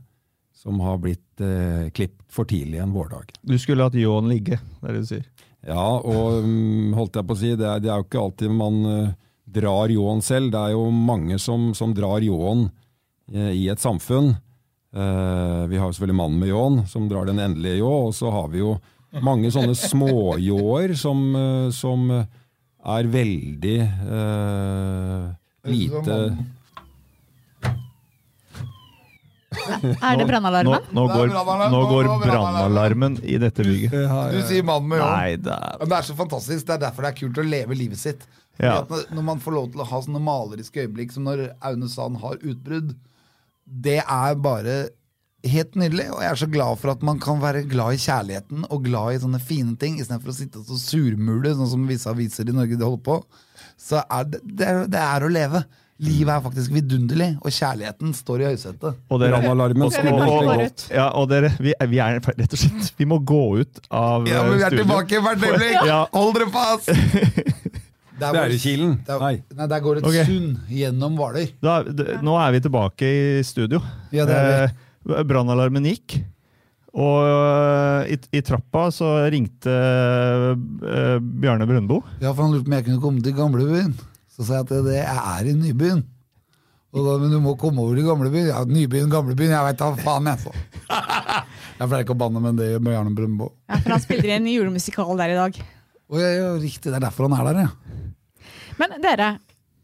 som 0.56 0.80
har 0.84 1.00
blitt 1.00 1.25
eh, 1.44 1.88
klipp 1.96 2.18
for 2.32 2.48
tidlig 2.48 2.80
en 2.82 2.94
vårdag. 2.94 3.34
Du 3.42 3.56
skulle 3.58 3.86
hatt 3.86 3.96
ljåen 3.98 4.30
ligge, 4.30 4.60
det 4.80 4.88
er 4.88 4.96
det 4.96 5.04
du 5.04 5.10
sier. 5.10 5.26
Ja, 5.66 5.86
og 5.98 6.44
mm, 6.46 6.94
holdt 6.94 7.18
jeg 7.18 7.26
på 7.26 7.34
å 7.34 7.40
si, 7.40 7.52
det 7.58 7.66
er, 7.66 7.80
det 7.82 7.90
er 7.90 8.00
jo 8.00 8.06
ikke 8.06 8.22
alltid 8.22 8.52
man 8.54 8.80
eh, 8.90 9.14
drar 9.58 9.92
ljåen 9.92 10.22
selv. 10.22 10.52
Det 10.54 10.62
er 10.62 10.74
jo 10.76 10.88
mange 10.90 11.38
som, 11.42 11.72
som 11.74 11.94
drar 11.96 12.22
ljåen 12.24 12.68
eh, 13.32 13.52
i 13.56 13.66
et 13.72 13.82
samfunn. 13.82 14.34
Eh, 14.96 15.62
vi 15.70 15.80
har 15.80 15.88
jo 15.88 15.96
selvfølgelig 15.96 16.20
mannen 16.22 16.42
med 16.42 16.52
ljåen, 16.52 16.82
som 16.88 17.08
drar 17.10 17.26
den 17.28 17.42
endelige 17.42 17.80
ljå, 17.80 17.94
og 18.08 18.14
så 18.16 18.30
har 18.34 18.52
vi 18.52 18.62
jo 18.62 18.76
mange 19.24 19.50
sånne 19.54 19.74
småljåer 19.78 20.94
som, 20.98 21.24
eh, 21.36 21.68
som 21.74 22.06
er 22.86 23.10
veldig 23.10 23.78
eh, 23.82 25.24
lite 25.66 26.18
er 29.54 30.18
det 30.18 30.26
brannalarmen? 30.28 30.88
nå, 30.90 30.96
nå, 30.96 31.04
går, 31.12 31.30
nå 31.70 31.82
går 31.90 32.08
brannalarmen 32.24 33.18
i 33.22 33.38
dette 33.40 33.64
bygget. 33.66 33.94
Du 34.34 34.40
sier 34.48 34.66
mannen 34.66 34.90
med 34.90 35.00
jobb. 35.00 35.46
Det 35.46 35.54
er 35.54 35.78
Men 35.80 35.92
det 35.94 36.02
så 36.08 36.18
fantastisk. 36.18 36.66
Det 36.66 36.74
er 36.76 36.84
derfor 36.88 37.06
det 37.06 37.12
er 37.12 37.18
kult 37.20 37.40
å 37.40 37.46
leve 37.46 37.78
livet 37.78 38.00
sitt. 38.00 38.26
Ja. 38.58 38.78
når- 38.88 39.22
man 39.22 39.40
får 39.40 39.52
lov 39.52 39.72
til 39.72 39.82
å 39.84 39.86
ha 39.86 40.00
sånne 40.00 40.22
maleriske 40.24 40.86
øyeblikk 40.86 41.12
som 41.12 41.24
når 41.28 41.50
Aune 41.60 41.88
Sand 41.92 42.16
har 42.22 42.38
utbrudd, 42.40 42.94
det 43.66 44.02
er 44.02 44.34
bare 44.34 44.88
helt 45.46 45.74
nydelig. 45.76 46.08
Og 46.10 46.22
jeg 46.22 46.30
er 46.30 46.40
så 46.40 46.50
glad 46.50 46.78
for 46.80 46.90
at 46.90 47.02
man 47.02 47.18
kan 47.22 47.40
være 47.42 47.66
glad 47.68 47.94
i 47.94 48.02
kjærligheten 48.02 48.66
og 48.70 48.84
glad 48.84 49.14
i 49.14 49.18
sånne 49.22 49.40
fine 49.40 49.76
ting, 49.76 49.98
istedenfor 50.00 50.32
å 50.32 50.36
sitte 50.36 50.58
og 50.62 50.66
så 50.70 50.78
surmule, 50.80 51.54
sånn 51.54 51.70
som 51.70 51.86
visse 51.86 52.08
aviser 52.10 52.48
i 52.48 52.56
Norge 52.56 52.78
holder 52.80 53.04
på. 53.04 53.18
Så 53.78 54.00
er 54.02 54.24
det, 54.24 54.40
det, 54.42 54.66
er, 54.66 54.86
det 54.90 55.02
er 55.04 55.26
å 55.26 55.30
leve. 55.32 55.64
Livet 56.04 56.28
er 56.28 56.42
faktisk 56.44 56.72
vidunderlig, 56.74 57.28
og 57.40 57.54
kjærligheten 57.56 58.10
står 58.12 58.42
i 58.42 58.48
høysetet. 58.50 58.98
Og 59.08 59.20
dere, 59.22 59.38
og, 59.48 59.62
og, 59.64 60.50
og, 60.50 60.82
ja, 60.92 61.06
og 61.16 61.30
dere 61.30 61.48
vi, 61.56 61.72
er- 61.72 61.88
vi 61.88 62.00
er 62.04 62.18
rett 62.20 62.52
og 62.52 62.60
slett 62.60 62.90
Vi 63.00 63.06
må 63.08 63.16
gå 63.24 63.40
ut 63.62 63.80
av 63.88 64.26
Ja, 64.28 64.42
men 64.44 64.58
vi 64.58 64.60
eh, 64.60 64.66
er 64.68 64.76
tilbake 64.76 65.22
hvert 65.24 65.46
øyeblikk! 65.46 65.78
Ja. 65.88 66.02
Hold 66.12 66.36
dere 66.36 66.50
fast! 66.52 66.92
Der 68.20 68.32
Det 68.32 68.40
er 68.40 68.52
i 68.54 68.58
Kilen. 68.58 68.94
der- 69.06 69.20
Nei. 69.20 69.34
Nei, 69.56 69.66
der 69.68 69.80
går 69.84 69.98
et 70.00 70.06
okay. 70.08 70.24
sund 70.24 70.56
gjennom 70.72 71.16
Hvaler. 71.18 71.50
Nå 72.24 72.36
er 72.40 72.52
vi 72.54 72.60
tilbake 72.64 73.10
i 73.40 73.42
studio. 73.44 73.80
Ja, 74.12 74.24
er 74.24 74.70
Eh, 75.06 75.22
Brannalarmen 75.28 75.84
gikk. 75.86 76.16
Og 76.96 77.18
eh, 77.28 78.14
i, 78.14 78.18
i 78.38 78.40
trappa 78.40 78.86
så 78.94 79.10
ringte 79.30 79.70
uh, 79.70 81.18
Bjarne 81.20 81.66
Brøndbo. 81.68 82.00
Ja, 82.22 82.32
for 82.32 82.46
han 82.46 82.54
lurte 82.56 82.64
på 82.64 82.72
om 82.72 82.76
jeg 82.78 82.86
kunne 82.88 83.02
komme 83.04 83.22
til 83.22 83.36
gamlebyen. 83.36 83.92
Så 84.36 84.44
sa 84.44 84.58
jeg 84.60 84.66
at 84.66 84.84
det 84.84 85.00
er 85.00 85.48
i 85.48 85.56
Nybyen. 85.56 86.02
Og 86.96 87.04
da, 87.04 87.14
men 87.20 87.32
du 87.32 87.38
må 87.44 87.54
komme 87.60 87.82
over 87.82 87.96
til 87.96 88.06
gamlebyen. 88.06 88.50
Ja, 88.50 88.60
Nybyen, 88.68 89.08
gamlebyen, 89.12 89.52
jeg 89.52 89.64
veit 89.66 89.80
da 89.80 89.88
faen, 90.00 90.28
jeg, 90.30 90.44
så. 90.44 90.52
Jeg 91.76 91.90
pleier 91.90 92.06
ikke 92.06 92.14
å 92.14 92.20
banne, 92.22 92.40
men 92.40 92.56
det 92.56 92.70
gjør 92.70 92.84
Bjarne 92.86 93.10
Brøndbo. 93.12 93.50
Ja, 93.68 93.76
for 93.84 93.92
han 93.92 94.00
spiller 94.00 94.30
i 94.30 94.36
en 94.38 94.46
julemusikal 94.48 95.10
der 95.20 95.34
i 95.34 95.36
dag. 95.36 95.58
Å 96.08 96.20
ja, 96.22 96.30
ja, 96.32 96.46
riktig, 96.56 96.88
det 96.88 96.96
er 96.96 97.04
derfor 97.04 97.26
han 97.26 97.34
er 97.36 97.50
der, 97.50 97.66
ja. 97.66 98.46
Men 98.80 98.94
dere, 99.04 99.26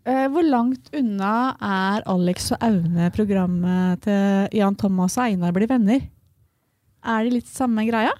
eh, 0.08 0.22
hvor 0.32 0.46
langt 0.46 0.88
unna 0.96 1.34
er 1.68 2.06
Alex 2.08 2.48
og 2.56 2.64
Aune 2.64 3.10
programmet 3.12 4.00
til 4.06 4.56
Jan 4.56 4.78
Thomas 4.80 5.18
og 5.18 5.26
Einar 5.26 5.52
blir 5.52 5.68
venner? 5.68 6.00
Er 7.04 7.28
det 7.28 7.34
litt 7.36 7.52
samme 7.52 7.84
greia? 7.84 8.16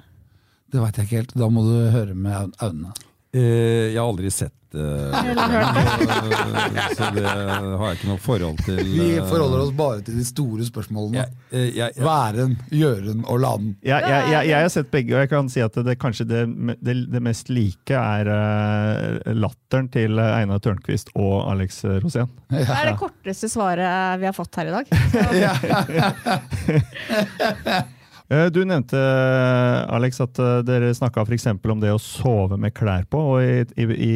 Det 0.68 0.84
veit 0.84 1.00
jeg 1.00 1.08
ikke 1.08 1.22
helt. 1.22 1.34
Da 1.40 1.48
må 1.48 1.64
du 1.64 1.72
høre 1.96 2.12
med 2.12 2.52
Aune. 2.60 2.92
Eh, 3.32 3.94
jeg 3.94 3.96
har 3.96 4.04
aldri 4.04 4.28
sett 4.36 4.52
det, 4.76 4.84
så 6.96 7.08
det 7.12 7.26
har 7.26 7.84
jeg 7.86 7.98
ikke 7.98 8.08
noe 8.08 8.20
forhold 8.22 8.58
til. 8.64 8.80
Vi 8.80 9.08
eh, 9.18 9.26
forholder 9.28 9.64
oss 9.66 9.72
bare 9.76 10.00
til 10.06 10.16
de 10.16 10.24
store 10.26 10.64
spørsmålene. 10.66 11.16
jeg, 11.20 11.28
eh, 11.50 11.68
jeg, 11.76 11.92
jeg, 11.96 12.04
Væren, 12.06 12.56
gjøren 12.72 13.24
og 13.26 13.42
laden. 13.44 13.70
Jeg, 13.84 14.00
jeg, 14.08 14.30
jeg, 14.32 14.48
jeg 14.50 14.66
har 14.66 14.72
sett 14.72 14.90
begge, 14.94 15.14
og 15.14 15.20
jeg 15.24 15.32
kan 15.32 15.50
si 15.52 15.60
at 15.64 15.74
det, 15.86 15.98
kanskje 16.00 16.28
det, 16.30 16.42
det, 16.80 16.96
det 17.12 17.22
mest 17.24 17.52
like 17.52 17.96
er 17.98 18.32
eh, 18.32 19.32
latteren 19.36 19.88
til 19.92 20.20
Einar 20.22 20.62
Tørnquist 20.64 21.12
og 21.14 21.34
Alex 21.52 21.82
Rosén. 22.04 22.30
Det 22.52 22.64
er 22.64 22.92
det 22.92 22.98
korteste 23.00 23.48
svaret 23.52 24.20
vi 24.22 24.28
har 24.28 24.36
fått 24.36 24.56
her 24.60 24.66
i 24.72 24.76
dag. 24.78 24.86
Eh, 27.62 28.01
Du 28.32 28.62
nevnte, 28.64 28.96
Alex, 29.92 30.20
at 30.24 30.38
eh, 30.40 30.60
dere 30.64 30.92
snakka 30.96 31.26
f.eks. 31.26 31.50
om 31.52 31.80
det 31.82 31.90
å 31.92 32.00
sove 32.00 32.56
med 32.60 32.72
klær 32.72 33.04
på. 33.12 33.20
og 33.34 33.42
I, 33.44 33.64
i, 33.76 33.88
i, 33.92 34.12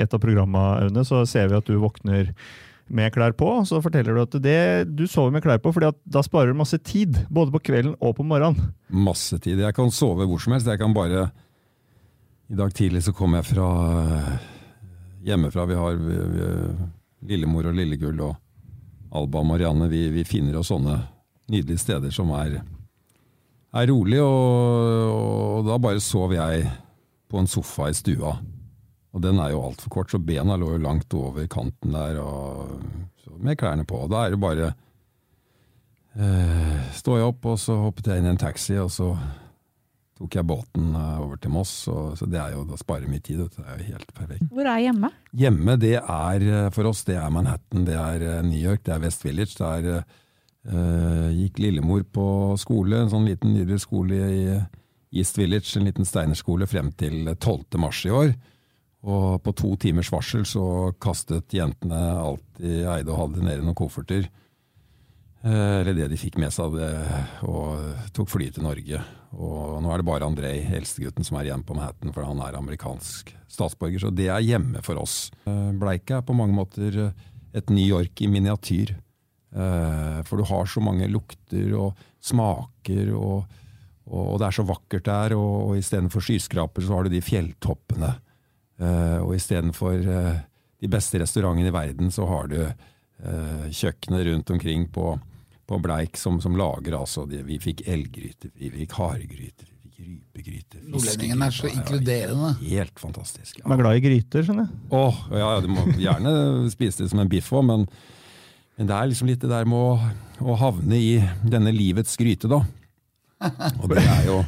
et 0.00 0.14
av 0.14 0.22
programmene 0.22 1.04
så 1.04 1.24
ser 1.28 1.50
vi 1.50 1.58
at 1.58 1.68
du 1.68 1.76
våkner 1.82 2.32
med 2.88 3.12
klær 3.12 3.34
på. 3.36 3.48
Så 3.68 3.80
forteller 3.84 4.16
du 4.16 4.22
at 4.22 4.36
det, 4.44 4.58
du 4.96 5.06
sover 5.10 5.34
med 5.34 5.44
klær 5.44 5.60
på 5.60 5.72
fordi 5.74 5.92
da 6.04 6.22
sparer 6.24 6.52
du 6.52 6.58
masse 6.58 6.78
tid. 6.80 7.18
Både 7.28 7.52
på 7.54 7.62
kvelden 7.70 7.96
og 8.00 8.16
på 8.18 8.26
morgenen. 8.26 8.72
masse 8.88 9.38
tid. 9.38 9.60
Jeg 9.60 9.76
kan 9.76 9.92
sove 9.92 10.28
hvor 10.28 10.40
som 10.40 10.56
helst. 10.56 10.68
Jeg 10.70 10.80
kan 10.80 10.96
bare 10.96 11.28
I 12.48 12.56
dag 12.56 12.74
tidlig 12.76 13.04
så 13.04 13.12
kom 13.16 13.36
jeg 13.36 13.48
fra 13.48 13.68
eh, 13.90 14.32
hjemmefra. 15.28 15.66
Vi 15.68 15.80
har 15.80 16.00
vi, 16.00 16.16
vi, 16.36 16.48
Lillemor 17.34 17.70
og 17.70 17.76
Lillegull 17.76 18.20
og 18.20 18.36
Alba 19.14 19.40
og 19.40 19.48
Marianne. 19.52 19.88
Vi, 19.92 20.06
vi 20.12 20.24
finner 20.28 20.58
oss 20.60 20.72
sånne 20.72 21.02
nydelige 21.52 21.84
steder 21.84 22.12
som 22.12 22.32
er, 22.36 22.62
er 23.74 23.90
rolig, 23.90 24.20
og, 24.22 25.58
og 25.58 25.68
da 25.68 25.78
bare 25.82 26.02
sov 26.02 26.34
jeg 26.34 26.66
på 27.30 27.40
en 27.40 27.50
sofa 27.50 27.90
i 27.90 27.96
stua. 27.96 28.36
Og 29.14 29.22
den 29.22 29.38
er 29.38 29.52
jo 29.52 29.62
altfor 29.62 29.92
kort, 29.94 30.10
så 30.10 30.18
bena 30.18 30.56
lå 30.58 30.72
jo 30.74 30.82
langt 30.82 31.14
over 31.14 31.46
kanten 31.50 31.94
der, 31.94 32.18
og, 32.22 32.80
så 33.22 33.36
med 33.38 33.58
klærne 33.58 33.86
på. 33.86 34.04
Da 34.10 34.24
er 34.24 34.34
det 34.34 34.42
bare 34.42 34.72
eh, 36.18 36.90
Står 36.98 37.20
jeg 37.20 37.30
opp, 37.30 37.48
og 37.52 37.58
så 37.62 37.78
hoppet 37.84 38.10
jeg 38.10 38.22
inn 38.22 38.28
i 38.28 38.32
en 38.34 38.40
taxi, 38.42 38.76
og 38.82 38.90
så 38.94 39.12
tok 40.18 40.34
jeg 40.38 40.46
båten 40.46 40.90
eh, 40.98 41.22
over 41.22 41.38
til 41.42 41.54
Moss. 41.54 41.76
Og, 41.90 42.18
så 42.18 42.26
det 42.30 42.40
er 42.42 42.56
jo, 42.56 42.64
Da 42.68 42.78
sparer 42.80 43.10
mye 43.10 43.22
tid. 43.22 43.44
Det 43.54 43.62
er 43.64 43.78
jo 43.78 43.88
helt 43.92 44.12
perfekt. 44.18 44.50
Hvor 44.50 44.70
er 44.70 44.82
hjemme? 44.86 45.10
Hjemme, 45.44 45.78
det 45.82 45.96
er 46.00 46.48
eh, 46.50 46.68
for 46.74 46.90
oss, 46.90 47.04
det 47.06 47.18
er 47.20 47.32
Manhattan, 47.34 47.86
det 47.86 47.98
er 47.98 48.28
eh, 48.32 48.44
New 48.46 48.58
York, 48.60 48.84
det 48.86 48.96
er 48.96 49.02
West 49.06 49.26
Village. 49.26 49.58
det 49.58 49.98
eh, 50.00 50.20
gikk 50.64 51.58
lillemor 51.60 52.06
på 52.08 52.24
skole, 52.56 53.02
en 53.02 53.10
sånn 53.12 53.26
liten 53.28 53.52
nydelig 53.52 53.82
skole 53.84 54.16
i 54.16 54.44
East 55.14 55.36
Village, 55.38 55.76
en 55.76 55.84
liten 55.84 56.06
steinerskole, 56.08 56.66
frem 56.66 56.88
til 56.98 57.28
12. 57.36 57.76
mars 57.78 58.00
i 58.08 58.12
år. 58.14 58.32
Og 59.04 59.42
på 59.44 59.52
to 59.52 59.74
timers 59.80 60.08
varsel 60.12 60.46
så 60.48 60.64
kastet 61.02 61.52
jentene 61.52 61.98
alt 62.16 62.44
de 62.56 62.80
eide 62.88 63.12
og 63.12 63.20
hadde 63.20 63.44
nede 63.44 63.60
i 63.60 63.66
noen 63.66 63.76
kofferter. 63.76 64.30
Eh, 65.44 65.80
Eller 65.82 65.92
det 65.98 66.08
de 66.14 66.16
fikk 66.16 66.38
med 66.40 66.54
seg, 66.54 66.72
det, 66.78 66.88
og 67.44 67.84
tok 68.16 68.32
flyet 68.32 68.56
til 68.56 68.64
Norge. 68.64 69.02
Og 69.34 69.82
nå 69.84 69.92
er 69.92 70.00
det 70.00 70.08
bare 70.08 70.24
Andrej, 70.24 70.62
eldstegutten, 70.72 71.26
som 71.26 71.36
er 71.36 71.50
igjen 71.50 71.66
på 71.66 71.76
Manhattan, 71.76 72.14
for 72.14 72.24
han 72.24 72.40
er 72.40 72.56
amerikansk 72.56 73.34
statsborger. 73.50 74.06
Så 74.06 74.12
det 74.14 74.30
er 74.32 74.40
hjemme 74.46 74.80
for 74.86 75.02
oss. 75.02 75.28
Eh, 75.44 75.70
Bleika 75.76 76.22
er 76.22 76.26
på 76.26 76.36
mange 76.38 76.56
måter 76.56 77.00
eh, 77.10 77.24
et 77.54 77.68
New 77.70 77.84
York 77.84 78.24
i 78.24 78.30
miniatyr. 78.30 78.96
Eh, 79.54 80.22
For 80.26 80.40
du 80.40 80.46
har 80.48 80.66
så 80.66 80.82
mange 80.82 81.06
lukter 81.10 81.74
og 81.78 82.00
smaker 82.24 83.12
og, 83.14 83.44
og, 84.10 84.38
det 84.40 84.48
er 84.48 84.56
så 84.56 84.64
vakkert 84.66 85.06
der, 85.06 85.36
og, 85.38 85.52
og 85.68 85.76
istedenfor 85.78 86.24
skyskraper 86.24 86.84
så 86.84 86.96
har 86.96 87.06
du 87.06 87.14
de 87.14 87.22
fjelltoppene. 87.24 88.10
Eh, 88.82 89.20
og 89.22 89.36
istedenfor 89.36 90.08
uh, 90.08 90.40
de 90.82 90.90
beste 90.90 91.20
restaurantene 91.22 91.70
i 91.70 91.74
verden, 91.74 92.10
så 92.12 92.26
har 92.28 92.50
du 92.50 92.58
kjøkkenet 93.72 94.24
rundt 94.26 94.50
omkring 94.50 94.82
på, 94.92 95.12
på 95.70 95.76
Bleik 95.80 96.18
som, 96.20 96.40
som 96.42 96.58
lager 96.58 96.96
altså 96.98 97.22
det. 97.30 97.44
Vi 97.46 97.56
fikk 97.62 97.84
elggryter, 97.88 98.50
vi 98.58 98.68
fikk 98.74 98.96
haregryter, 98.98 99.70
vi 99.70 99.78
fikk 99.86 100.00
rypegryter. 100.02 100.82
Nordlendingen 100.82 101.44
er 101.46 101.54
så 101.54 101.70
inkluderende. 101.70 102.50
inkluderende. 102.50 102.74
Helt 102.74 103.00
fantastisk. 103.00 103.62
Man 103.62 103.78
er 103.78 103.84
glad 103.84 104.00
i 104.00 104.02
gryter, 104.04 104.44
skjønner 104.44 104.66
jeg. 104.66 104.82
Åh, 104.98 105.22
ja, 105.30 105.46
ja, 105.54 105.62
du 105.64 105.70
må 105.72 105.86
gjerne 105.94 106.34
spise 106.74 107.04
det 107.04 107.08
som 107.14 107.22
en 107.22 107.32
biff 107.32 107.48
òg, 107.54 107.64
men, 107.70 107.86
men 108.78 108.86
det 108.90 108.94
er 108.96 109.08
liksom 109.10 109.28
litt 109.30 109.40
det 109.44 109.50
der 109.52 109.64
med 109.70 109.78
å, 109.78 110.12
å 110.50 110.56
havne 110.58 110.96
i 110.98 111.16
denne 111.46 111.72
livets 111.74 112.16
gryte, 112.20 112.48
da. 112.50 112.62
Og 113.80 113.88
det 113.92 114.02
er 114.02 114.26
jo 114.28 114.44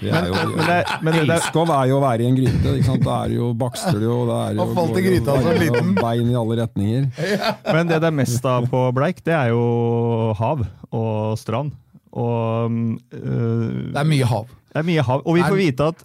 det 0.00 0.10
er 0.10 0.26
jo, 0.30 0.34
men 0.56 0.64
det- 0.66 0.84
men 1.04 1.12
det- 1.14 1.26
det- 1.28 1.34
Elskov 1.36 1.68
er 1.70 1.88
jo 1.90 1.98
å 1.98 2.02
være 2.02 2.22
i 2.24 2.26
en 2.28 2.36
gryte. 2.38 2.70
Ikke 2.78 2.84
sant? 2.86 3.02
Da 3.04 3.16
er 3.24 3.28
det 3.28 3.36
jo 3.36 3.48
bakster 3.54 3.92
det 4.00 4.08
jo, 4.08 4.16
da 4.26 4.38
er 4.48 4.54
det 4.54 4.56
jo 4.56 4.64
Og 4.64 4.74
falt 4.78 4.96
i 4.96 5.02
går 5.02 5.08
gryta 5.10 5.34
som 5.42 5.50
bein 5.50 5.60
liten. 5.60 5.94
Bein 5.94 6.30
i 6.32 6.38
alle 6.40 6.56
retninger. 6.62 7.02
Men 7.74 7.86
det 7.90 8.00
det 8.00 8.08
er 8.08 8.16
mest 8.16 8.44
av 8.48 8.66
på 8.72 8.80
Bleik, 8.96 9.20
det 9.24 9.34
er 9.36 9.48
jo 9.52 10.32
hav 10.38 10.64
og 10.90 11.38
strand. 11.38 11.72
Og 12.12 12.70
øh, 13.12 13.92
Det 13.92 14.00
er 14.00 14.08
mye 14.08 14.24
hav. 14.24 14.46
det 14.72 14.80
er 14.80 14.88
mye 14.88 15.02
hav. 15.04 15.22
Og 15.26 15.36
vi 15.36 15.42
får 15.42 15.56
vite 15.60 15.88
at 15.92 16.04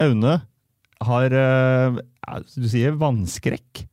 Aune 0.00 0.36
har 1.00 1.32
øh, 1.32 1.98
Du 2.56 2.68
sier 2.68 2.92
vannskrekk. 2.92 3.86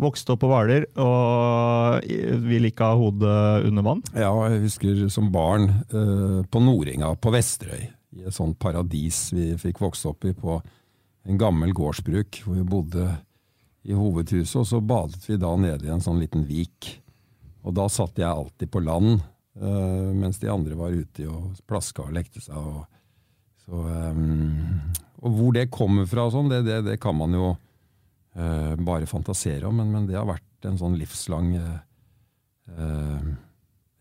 Vokste 0.00 0.34
opp 0.34 0.40
på 0.42 0.48
Hvaler 0.50 0.88
og 0.98 2.06
vil 2.48 2.66
ikke 2.66 2.88
ha 2.88 2.96
hodet 2.98 3.66
under 3.68 3.84
vann. 3.86 4.00
Ja, 4.16 4.32
jeg 4.50 4.64
husker 4.64 5.04
som 5.12 5.30
barn 5.34 5.68
eh, 5.70 6.40
på 6.50 6.62
Nordinga 6.62 7.12
på 7.14 7.30
Vesterøy, 7.34 7.84
i 8.18 8.24
et 8.26 8.34
sånt 8.34 8.58
paradis 8.62 9.28
vi 9.34 9.52
fikk 9.58 9.82
vokse 9.84 10.10
opp 10.10 10.26
i 10.26 10.34
på 10.34 10.58
en 11.24 11.38
gammel 11.40 11.72
gårdsbruk, 11.74 12.42
hvor 12.44 12.58
vi 12.58 12.66
bodde 12.66 13.06
i 13.84 13.94
hovedhuset, 13.96 14.56
og 14.60 14.66
så 14.68 14.80
badet 14.84 15.22
vi 15.28 15.38
da 15.40 15.52
nede 15.60 15.86
i 15.86 15.92
en 15.92 16.02
sånn 16.02 16.20
liten 16.22 16.44
vik. 16.48 16.90
Og 17.64 17.76
da 17.76 17.86
satt 17.92 18.18
jeg 18.20 18.28
alltid 18.28 18.70
på 18.72 18.82
land, 18.84 19.22
eh, 19.60 20.10
mens 20.16 20.40
de 20.42 20.50
andre 20.52 20.76
var 20.78 20.92
ute 20.92 21.28
og 21.30 21.54
plaska 21.68 22.08
og 22.08 22.16
lekte 22.16 22.42
seg. 22.42 22.58
Og, 22.58 22.82
så, 23.64 23.84
eh, 23.94 24.18
og 25.22 25.38
hvor 25.38 25.54
det 25.56 25.70
kommer 25.72 26.08
fra 26.10 26.26
sånn, 26.32 26.50
det, 26.52 26.64
det, 26.66 26.82
det 26.90 26.98
kan 27.00 27.16
man 27.16 27.36
jo 27.36 27.54
eh, 28.36 28.74
bare 28.86 29.08
fantasere 29.10 29.66
om, 29.68 29.76
men, 29.80 29.92
men 29.94 30.08
det 30.10 30.18
har 30.18 30.28
vært 30.28 30.68
en 30.68 30.78
sånn 30.80 30.98
livslang 30.98 31.54
eh, 31.58 33.32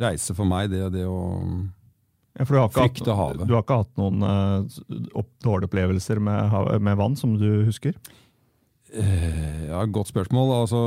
reise 0.03 0.35
for 0.35 0.47
meg, 0.49 0.71
det, 0.71 0.85
det 0.95 1.05
å 1.07 1.19
Ja, 2.33 2.45
for 2.45 2.55
du 2.55 2.59
har 2.61 2.69
ikke 2.69 2.81
Frykte 2.81 3.15
havet. 3.17 3.47
Du 3.47 3.53
har 3.53 3.63
ikke 3.65 3.81
hatt 3.83 3.99
noen 3.99 4.23
dårlige 5.43 5.69
opplevelser 5.69 6.21
med, 6.23 6.53
med 6.81 6.97
vann 6.99 7.17
som 7.19 7.35
du 7.37 7.49
husker? 7.67 7.97
Uh, 8.93 9.65
Ja, 9.69 9.83
godt 9.89 10.11
spørsmål. 10.11 10.51
Altså, 10.63 10.79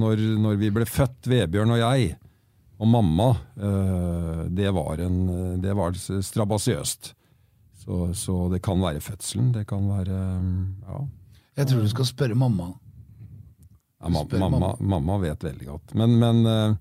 når, 0.00 0.22
når 0.40 0.58
vi 0.60 0.70
ble 0.72 0.86
født, 0.88 1.28
Vebjørn 1.28 1.74
og 1.74 1.80
jeg, 1.82 2.14
og 2.80 2.88
mamma, 2.88 3.30
uh, 3.60 4.44
det 4.52 4.72
var, 4.76 5.00
en, 5.04 5.18
det 5.62 5.76
var 5.76 5.96
strabasiøst. 5.96 7.12
Så, 7.86 8.00
så 8.18 8.38
det 8.52 8.62
kan 8.64 8.80
være 8.82 9.04
fødselen, 9.04 9.52
det 9.54 9.66
kan 9.70 9.84
være 9.86 10.16
Ja, 10.16 11.04
Jeg 11.56 11.70
tror 11.70 11.84
du 11.84 11.88
skal 11.88 12.08
spørre 12.08 12.36
mamma. 12.36 12.72
ja 14.02 14.12
ma 14.12 14.24
Spør 14.26 14.42
mamma, 14.44 14.74
mamma 14.80 15.16
vet 15.22 15.46
veldig 15.46 15.68
godt. 15.70 15.94
Men, 15.96 16.18
men 16.20 16.42
eh, 16.50 16.76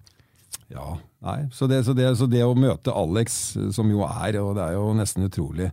ja, 0.76 0.90
nei. 1.24 1.40
Så 1.56 1.70
det, 1.72 1.84
så, 1.88 1.96
det, 1.96 2.10
så 2.20 2.28
det 2.28 2.44
å 2.44 2.58
møte 2.58 2.94
Alex, 2.96 3.56
eh, 3.56 3.72
som 3.76 3.92
jo 3.92 4.04
er, 4.08 4.40
og 4.42 4.56
det 4.58 4.68
er 4.68 4.78
jo 4.80 4.94
nesten 4.98 5.28
utrolig 5.30 5.72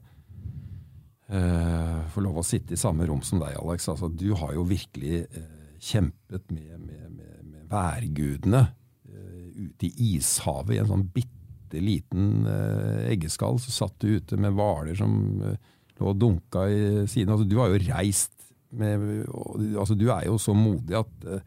Uh, 1.33 2.03
Få 2.13 2.21
lov 2.21 2.43
å 2.43 2.45
sitte 2.45 2.75
i 2.77 2.81
samme 2.81 3.07
rom 3.09 3.23
som 3.25 3.41
deg, 3.41 3.55
Alex. 3.57 3.87
Altså, 3.89 4.11
du 4.13 4.35
har 4.37 4.51
jo 4.53 4.67
virkelig 4.69 5.23
uh, 5.33 5.47
kjempet 5.81 6.51
med, 6.53 6.75
med, 6.77 7.07
med, 7.09 7.39
med 7.47 7.71
værgudene 7.71 8.67
uh, 8.69 9.47
ute 9.57 9.89
i 9.89 10.11
ishavet 10.11 10.75
i 10.77 10.81
en 10.83 10.91
sånn 10.91 11.07
bitte 11.15 11.81
liten 11.81 12.45
uh, 12.45 13.07
eggeskall. 13.09 13.57
Så 13.63 13.73
satt 13.73 13.97
du 14.05 14.19
ute 14.19 14.37
med 14.37 14.53
hvaler 14.59 14.99
som 14.99 15.15
lå 15.41 16.11
og 16.11 16.21
dunka 16.21 16.67
i 16.69 16.83
siden. 17.09 17.33
Altså, 17.33 17.49
du 17.49 17.57
har 17.63 17.73
jo 17.73 17.81
reist 17.87 18.42
med 18.73 19.27
og, 19.29 19.59
altså, 19.83 19.97
Du 19.99 20.07
er 20.15 20.27
jo 20.29 20.39
så 20.41 20.55
modig 20.57 20.97
at 20.99 21.27
eh, 21.29 21.43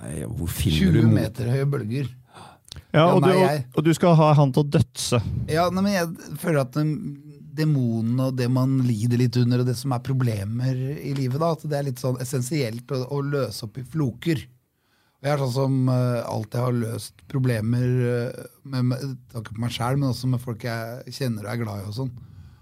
nei, 0.00 0.12
Hvor 0.26 0.48
finner 0.50 0.86
20 0.88 0.92
du 0.94 1.00
20 1.02 1.14
meter 1.18 1.50
høye 1.52 1.66
bølger. 1.76 2.08
Ja, 2.10 2.46
Ja, 2.94 3.04
og, 3.14 3.20
nei, 3.24 3.32
du, 3.32 3.38
jeg- 3.42 3.64
og, 3.74 3.82
du 3.84 3.90
skal 3.94 4.14
ha 4.18 4.28
han 4.38 4.52
til 4.54 4.62
å 4.64 4.70
dødse. 4.78 5.18
Ja, 5.50 5.66
nei, 5.74 5.82
men 5.82 5.92
jeg 5.96 6.38
føler 6.38 6.60
at 6.62 6.76
um, 6.78 6.92
demonene 7.60 8.28
og 8.30 8.36
det 8.38 8.46
man 8.52 8.76
lider 8.86 9.18
litt 9.20 9.36
under, 9.40 9.60
og 9.64 9.66
det 9.68 9.74
som 9.76 9.92
er 9.92 10.02
problemer 10.06 10.78
i 10.78 11.10
livet, 11.18 11.40
da, 11.42 11.50
at 11.56 11.64
det 11.66 11.76
er 11.80 11.86
litt 11.88 12.00
sånn 12.02 12.20
essensielt 12.22 12.90
å, 12.94 13.02
å 13.10 13.18
løse 13.26 13.66
opp 13.66 13.80
i 13.82 13.84
floker. 13.84 14.44
Og 15.20 15.28
jeg 15.28 15.34
er 15.34 15.42
sånn 15.42 15.52
som 15.52 15.90
uh, 15.90 16.22
alltid 16.30 16.60
har 16.62 16.78
løst 16.78 17.26
problemer 17.28 17.84
uh, 18.06 18.46
med, 18.64 18.86
med, 18.92 19.02
ikke 19.34 19.52
på 19.58 19.64
meg 19.66 19.74
sjæl, 19.74 19.98
men 20.00 20.12
også 20.14 20.30
med 20.30 20.40
folk 20.46 20.64
jeg 20.64 21.16
kjenner 21.18 21.44
og 21.44 21.52
er 21.52 21.60
glad 21.64 21.82
i. 21.82 21.88
Og 21.90 21.98
sånn. 21.98 22.14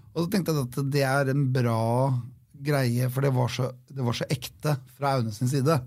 Og 0.09 0.25
så 0.25 0.27
tenkte 0.33 0.57
jeg 0.57 0.65
at 0.67 0.81
det 0.97 1.05
er 1.07 1.31
en 1.31 1.45
bra 1.55 1.77
greie, 2.65 3.09
for 3.13 3.25
det 3.25 3.31
var 3.35 3.51
så, 3.53 3.69
det 3.89 4.05
var 4.05 4.17
så 4.17 4.27
ekte 4.31 4.75
fra 4.97 5.15
Aune 5.17 5.31
sin 5.35 5.51
side. 5.51 5.79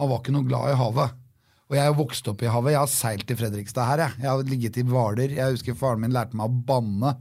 Han 0.00 0.10
var 0.10 0.22
ikke 0.22 0.34
noe 0.34 0.46
glad 0.48 0.72
i 0.72 0.78
havet. 0.80 1.16
Og 1.70 1.76
jeg 1.78 1.86
er 1.86 1.98
vokst 1.98 2.28
opp 2.30 2.40
i 2.42 2.50
havet. 2.50 2.74
Jeg 2.74 2.82
har 2.82 2.90
seilt 2.90 3.30
i 3.30 3.36
Fredrikstad 3.38 3.86
her. 3.86 4.04
Jeg, 4.04 4.22
jeg 4.24 4.30
har 4.30 4.48
ligget 4.48 4.78
i 4.80 4.86
Hvaler. 4.86 5.34
Jeg 5.36 5.56
husker 5.56 5.76
faren 5.78 6.02
min 6.02 6.14
lærte 6.14 6.38
meg 6.38 6.50
å 6.50 6.62
banne 6.70 7.12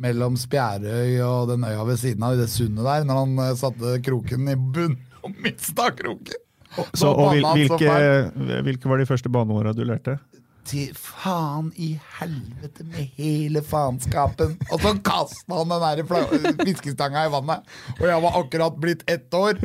mellom 0.00 0.36
Spjærøy 0.38 1.18
og 1.26 1.50
den 1.50 1.66
øya 1.66 1.82
ved 1.88 1.98
siden 2.00 2.22
av, 2.24 2.36
i 2.36 2.40
det 2.40 2.48
sundet 2.52 2.86
der, 2.86 3.06
når 3.08 3.18
han 3.24 3.42
eh, 3.44 3.56
satte 3.58 3.96
kroken 4.06 4.52
i 4.52 4.56
bunn 4.56 4.96
og 5.24 5.34
mista 5.44 5.90
kroken. 5.96 6.46
Og 6.78 6.92
Så, 6.94 7.10
og 7.10 7.32
hvil, 7.32 7.46
hvilke, 7.58 8.60
hvilke 8.62 8.90
var 8.92 9.00
de 9.02 9.08
første 9.08 9.32
baneåra 9.32 9.74
du 9.74 9.82
lærte? 9.82 10.20
Til 10.68 10.92
faen 10.98 11.70
i 11.80 11.94
helvete 12.18 12.84
med 12.86 13.14
hele 13.16 13.62
faenskapen. 13.64 14.56
Og 14.70 14.82
så 14.82 14.92
kasta 15.06 15.56
han 15.56 15.72
den 15.72 16.04
der 16.04 16.60
fiskestanga 16.60 17.24
i 17.26 17.32
vannet. 17.32 17.64
Og 17.98 18.04
jeg 18.06 18.24
var 18.26 18.38
akkurat 18.42 18.76
blitt 18.82 19.06
ett 19.10 19.34
år. 19.34 19.58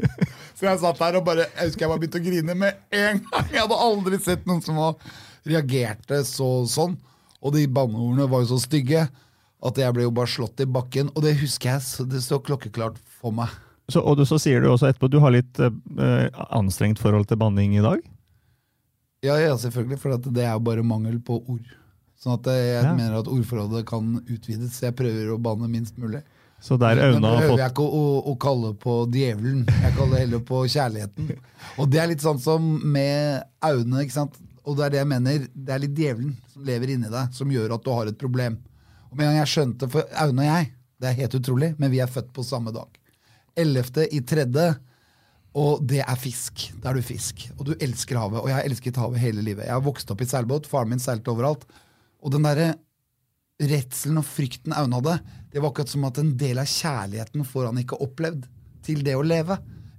Så 0.56 0.70
jeg 0.70 0.80
satt 0.80 1.02
der 1.02 1.20
og 1.20 1.26
bare 1.28 1.50
Jeg 1.50 1.68
husker 1.68 1.86
jeg 1.86 1.92
bare 1.92 2.02
begynte 2.04 2.22
å 2.22 2.26
grine 2.26 2.56
med 2.56 2.80
en 2.96 3.22
gang. 3.28 3.52
Jeg 3.52 3.66
hadde 3.66 3.84
aldri 3.90 4.22
sett 4.24 4.48
noen 4.48 4.64
som 4.64 4.80
reagerte 5.46 6.24
så 6.26 6.50
sånn. 6.70 6.96
Og 7.46 7.54
de 7.54 7.68
banneordene 7.70 8.30
var 8.32 8.46
jo 8.46 8.56
så 8.56 8.64
stygge 8.64 9.06
at 9.66 9.80
jeg 9.82 9.94
ble 9.96 10.06
jo 10.08 10.16
bare 10.16 10.32
slått 10.32 10.64
i 10.64 10.70
bakken. 10.70 11.12
Og 11.14 11.26
det 11.26 11.36
husker 11.42 11.76
jeg, 11.76 11.86
så 11.86 12.08
det 12.10 12.24
står 12.26 12.44
klokkeklart 12.48 12.98
for 13.20 13.36
meg. 13.36 13.52
Så, 13.92 14.02
og 14.02 14.18
du, 14.18 14.26
så 14.26 14.40
sier 14.42 14.64
du 14.64 14.72
også 14.72 14.90
etterpå 14.90 15.12
du 15.14 15.20
har 15.22 15.34
litt 15.36 15.62
eh, 15.62 16.30
anstrengt 16.50 17.02
forhold 17.02 17.28
til 17.30 17.38
banning 17.42 17.76
i 17.78 17.84
dag? 17.86 18.02
Ja, 19.26 19.36
ja 19.42 19.56
selvfølgelig, 19.60 20.00
for 20.02 20.16
at 20.16 20.30
det 20.36 20.46
er 20.46 20.54
jo 20.56 20.64
bare 20.68 20.86
mangel 20.86 21.18
på 21.26 21.40
ord. 21.42 21.66
Sånn 22.22 22.38
at 22.38 22.48
jeg 22.54 22.84
Ja. 22.84 22.94
mener 22.96 23.20
at 23.20 23.28
ordforrådet 23.30 23.84
kan 23.90 24.16
utvides, 24.24 24.78
så 24.78 24.88
jeg 24.90 24.96
prøver 24.98 25.34
å 25.34 25.42
banne 25.42 25.68
minst 25.70 25.98
mulig. 26.02 26.22
Så 26.64 26.78
der 26.80 26.98
Aune 27.04 27.28
har 27.28 27.44
fått 27.50 27.60
jeg 27.60 27.72
ikke 27.74 27.84
å, 27.84 28.00
å, 28.00 28.22
å 28.32 28.34
kalle 28.42 28.72
på 28.82 28.94
djevelen, 29.14 29.66
jeg 29.68 29.94
kaller 29.98 30.22
heller 30.24 30.40
på 30.48 30.62
kjærligheten. 30.72 31.28
Og 31.78 31.90
det 31.92 32.00
er 32.02 32.08
litt 32.10 32.24
sånn 32.24 32.40
som 32.42 32.64
med 32.94 33.44
Aune, 33.62 34.02
ikke 34.06 34.16
sant. 34.16 34.40
Og 34.66 34.78
det 34.80 34.86
er 34.88 34.90
det 34.96 35.02
jeg 35.04 35.10
mener, 35.12 35.44
det 35.54 35.76
er 35.76 35.84
litt 35.84 35.94
djevelen 36.00 36.32
som 36.54 36.64
lever 36.66 36.96
inni 36.96 37.12
deg, 37.12 37.36
som 37.38 37.52
gjør 37.54 37.76
at 37.76 37.84
du 37.86 37.92
har 37.94 38.10
et 38.10 38.18
problem. 38.18 38.58
Og 39.12 39.18
med 39.20 39.28
en 39.28 39.34
gang 39.36 39.42
jeg 39.44 39.52
skjønte, 39.54 39.92
for 39.94 40.08
Aune 40.24 40.42
og 40.42 40.50
jeg, 40.50 40.72
det 41.04 41.12
er 41.12 41.20
helt 41.20 41.38
utrolig, 41.38 41.70
men 41.78 41.92
vi 41.94 42.00
er 42.02 42.10
født 42.10 42.32
på 42.34 42.44
samme 42.48 42.74
dag. 42.74 42.98
11. 43.60 44.08
i 44.16 44.24
tredje, 44.26 44.66
og 45.56 45.84
det 45.88 46.02
er 46.04 46.18
fisk. 46.20 46.66
Da 46.84 46.92
er 46.92 47.00
du 47.00 47.06
fisk. 47.06 47.46
Og 47.56 47.70
du 47.70 47.76
elsker 47.80 48.20
havet. 48.20 48.42
Og 48.42 48.50
jeg 48.52 48.58
har 48.58 48.68
elsket 48.68 49.00
havet 49.00 49.24
hele 49.24 49.44
livet. 49.46 49.68
Jeg 49.70 49.78
har 49.78 49.86
vokst 49.86 50.10
opp 50.12 50.24
i 50.24 50.28
seilbåt, 50.28 50.68
faren 50.68 50.92
min 50.92 51.02
seilte 51.02 51.32
overalt. 51.32 51.64
Og 52.20 52.34
den 52.34 52.44
derre 52.44 52.74
redselen 53.64 54.20
og 54.20 54.28
frykten 54.28 54.76
Aune 54.76 55.00
hadde, 55.00 55.16
det 55.54 55.62
var 55.64 55.72
akkurat 55.72 55.94
som 55.94 56.04
at 56.10 56.20
en 56.20 56.34
del 56.36 56.60
av 56.60 56.68
kjærligheten 56.68 57.46
får 57.48 57.70
han 57.70 57.80
ikke 57.80 58.02
opplevd 58.04 58.50
til 58.84 59.04
det 59.08 59.16
å 59.16 59.24
leve. 59.24 59.56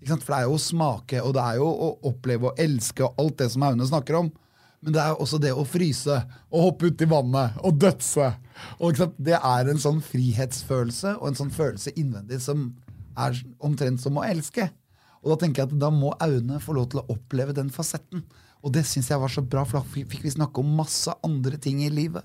For 0.06 0.20
det 0.20 0.36
er 0.36 0.44
jo 0.46 0.58
å 0.58 0.62
smake, 0.62 1.22
og 1.24 1.32
det 1.34 1.42
er 1.42 1.56
jo 1.58 1.70
å 1.70 1.88
oppleve 2.10 2.50
og 2.50 2.60
elske 2.62 3.06
og 3.06 3.22
alt 3.22 3.40
det 3.40 3.48
som 3.54 3.64
Aune 3.66 3.88
snakker 3.88 4.20
om. 4.20 4.28
Men 4.84 4.94
det 4.94 5.02
er 5.02 5.16
også 5.16 5.40
det 5.42 5.54
å 5.56 5.64
fryse 5.66 6.20
og 6.52 6.66
hoppe 6.68 6.92
uti 6.92 7.08
vannet 7.08 7.56
og 7.64 7.80
dødse. 7.80 8.28
Og? 8.84 9.00
Det 9.16 9.38
er 9.40 9.70
en 9.72 9.80
sånn 9.82 10.02
frihetsfølelse 10.04 11.16
og 11.16 11.30
en 11.30 11.38
sånn 11.40 11.54
følelse 11.54 11.96
innvendig 11.96 12.42
som 12.44 12.68
er 13.16 13.40
omtrent 13.64 14.04
som 14.04 14.20
å 14.20 14.26
elske. 14.28 14.68
Og 15.26 15.32
da 15.32 15.42
tenker 15.42 15.64
jeg 15.64 15.72
at 15.72 15.80
da 15.82 15.90
må 15.90 16.12
Aune 16.22 16.60
få 16.62 16.76
lov 16.76 16.92
til 16.92 17.00
å 17.02 17.08
oppleve 17.10 17.54
den 17.56 17.72
fasetten. 17.74 18.22
Og 18.62 18.70
det 18.76 18.84
syns 18.86 19.10
jeg 19.10 19.18
var 19.18 19.32
så 19.32 19.42
bra, 19.42 19.64
for 19.66 19.80
da 19.80 20.04
fikk 20.06 20.22
vi 20.22 20.30
snakke 20.30 20.62
om 20.62 20.76
masse 20.78 21.10
andre 21.26 21.58
ting 21.58 21.80
i 21.82 21.90
livet. 21.90 22.22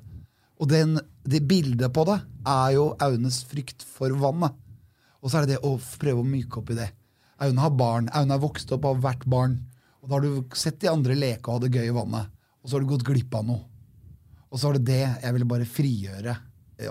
Og 0.62 0.70
den, 0.70 1.00
det 1.26 1.42
bildet 1.50 1.90
på 1.94 2.06
det 2.06 2.20
er 2.46 2.76
jo 2.76 2.92
Aunes 3.02 3.42
frykt 3.50 3.82
for 3.82 4.14
vannet. 4.22 4.54
Og 5.22 5.32
så 5.32 5.40
er 5.40 5.50
det 5.50 5.56
det 5.56 5.66
å 5.66 5.74
prøve 5.98 6.22
å 6.22 6.28
myke 6.28 6.62
opp 6.62 6.70
i 6.70 6.78
det. 6.78 6.92
Aune 7.42 7.66
har 7.66 7.74
barn. 7.74 8.14
Aune 8.14 8.38
har 8.38 8.46
vokst 8.46 8.70
opp 8.70 8.86
og 8.86 9.00
har 9.00 9.04
vært 9.10 9.26
barn. 9.34 9.58
Og 10.02 10.10
da 10.10 10.18
har 10.20 10.26
du 10.26 10.56
sett 10.58 10.78
de 10.82 10.94
andre 10.94 11.18
leke 11.18 11.50
og 11.50 11.58
ha 11.58 11.66
det 11.66 11.74
gøy 11.74 11.90
i 11.90 11.98
vannet. 11.98 12.30
Og 12.62 12.70
så 12.70 12.78
har 12.78 12.86
du 12.86 12.92
gått 12.94 13.06
glipp 13.10 13.34
av 13.38 13.50
noe. 13.50 13.66
Og 14.52 14.62
så 14.62 14.70
var 14.70 14.78
det 14.78 14.90
det 14.92 15.02
jeg 15.02 15.34
ville 15.34 15.48
bare 15.48 15.64
frigjøre 15.64 16.34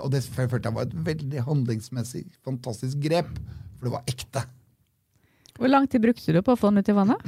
Og 0.01 0.07
det 0.09 0.23
følte 0.25 0.63
jeg 0.65 0.73
var 0.73 0.87
et 0.87 0.95
veldig 1.05 1.43
handlingsmessig 1.45 2.23
fantastisk 2.41 2.97
grep, 3.03 3.29
for 3.77 3.87
det 3.87 3.93
var 3.93 4.09
ekte. 4.09 4.43
Hvor 5.61 5.69
lang 5.69 5.85
tid 5.85 6.01
brukte 6.01 6.33
du 6.33 6.41
på 6.41 6.55
å 6.55 6.57
få 6.57 6.71
den 6.71 6.81
ut 6.81 6.87
i 6.89 6.97
vannet? 6.97 7.25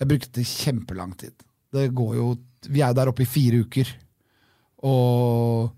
Jeg 0.00 0.08
brukte 0.08 0.44
kjempelang 0.46 1.10
tid. 1.20 1.34
Det 1.74 1.90
går 1.92 2.14
jo, 2.16 2.28
Vi 2.64 2.80
er 2.80 2.94
jo 2.94 2.96
der 2.96 3.10
oppe 3.10 3.26
i 3.26 3.28
fire 3.28 3.60
uker. 3.60 3.90
Og 4.88 5.68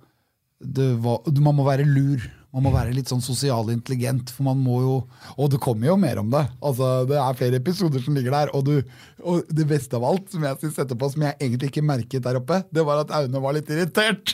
var, 1.02 1.40
man 1.42 1.56
må 1.58 1.64
være 1.66 1.88
lur. 1.88 2.22
Man 2.54 2.62
må 2.62 2.70
være 2.74 2.94
litt 2.94 3.10
sånn 3.10 3.22
sosialintelligent, 3.22 4.30
for 4.34 4.48
man 4.48 4.58
må 4.58 4.80
jo 4.82 4.94
Og 5.38 5.50
det 5.52 5.60
kommer 5.62 5.86
jo 5.86 5.96
mer 5.98 6.18
om 6.22 6.30
det. 6.30 6.44
Altså, 6.62 7.06
Det 7.10 7.18
er 7.18 7.38
flere 7.38 7.58
episoder 7.58 8.04
som 8.04 8.14
ligger 8.14 8.36
der. 8.36 8.52
Og, 8.54 8.64
du, 8.70 8.82
og 9.22 9.50
det 9.50 9.66
beste 9.66 9.98
av 9.98 10.06
alt, 10.06 10.30
som 10.30 10.46
jeg 10.46 10.60
synes 10.62 10.78
etterpå, 10.84 11.10
som 11.10 11.26
jeg 11.26 11.38
egentlig 11.40 11.72
ikke 11.72 11.86
merket 11.90 12.22
der 12.22 12.38
oppe, 12.38 12.62
det 12.70 12.86
var 12.86 13.02
at 13.02 13.10
Aune 13.18 13.42
var 13.42 13.58
litt 13.58 13.70
irritert. 13.70 14.30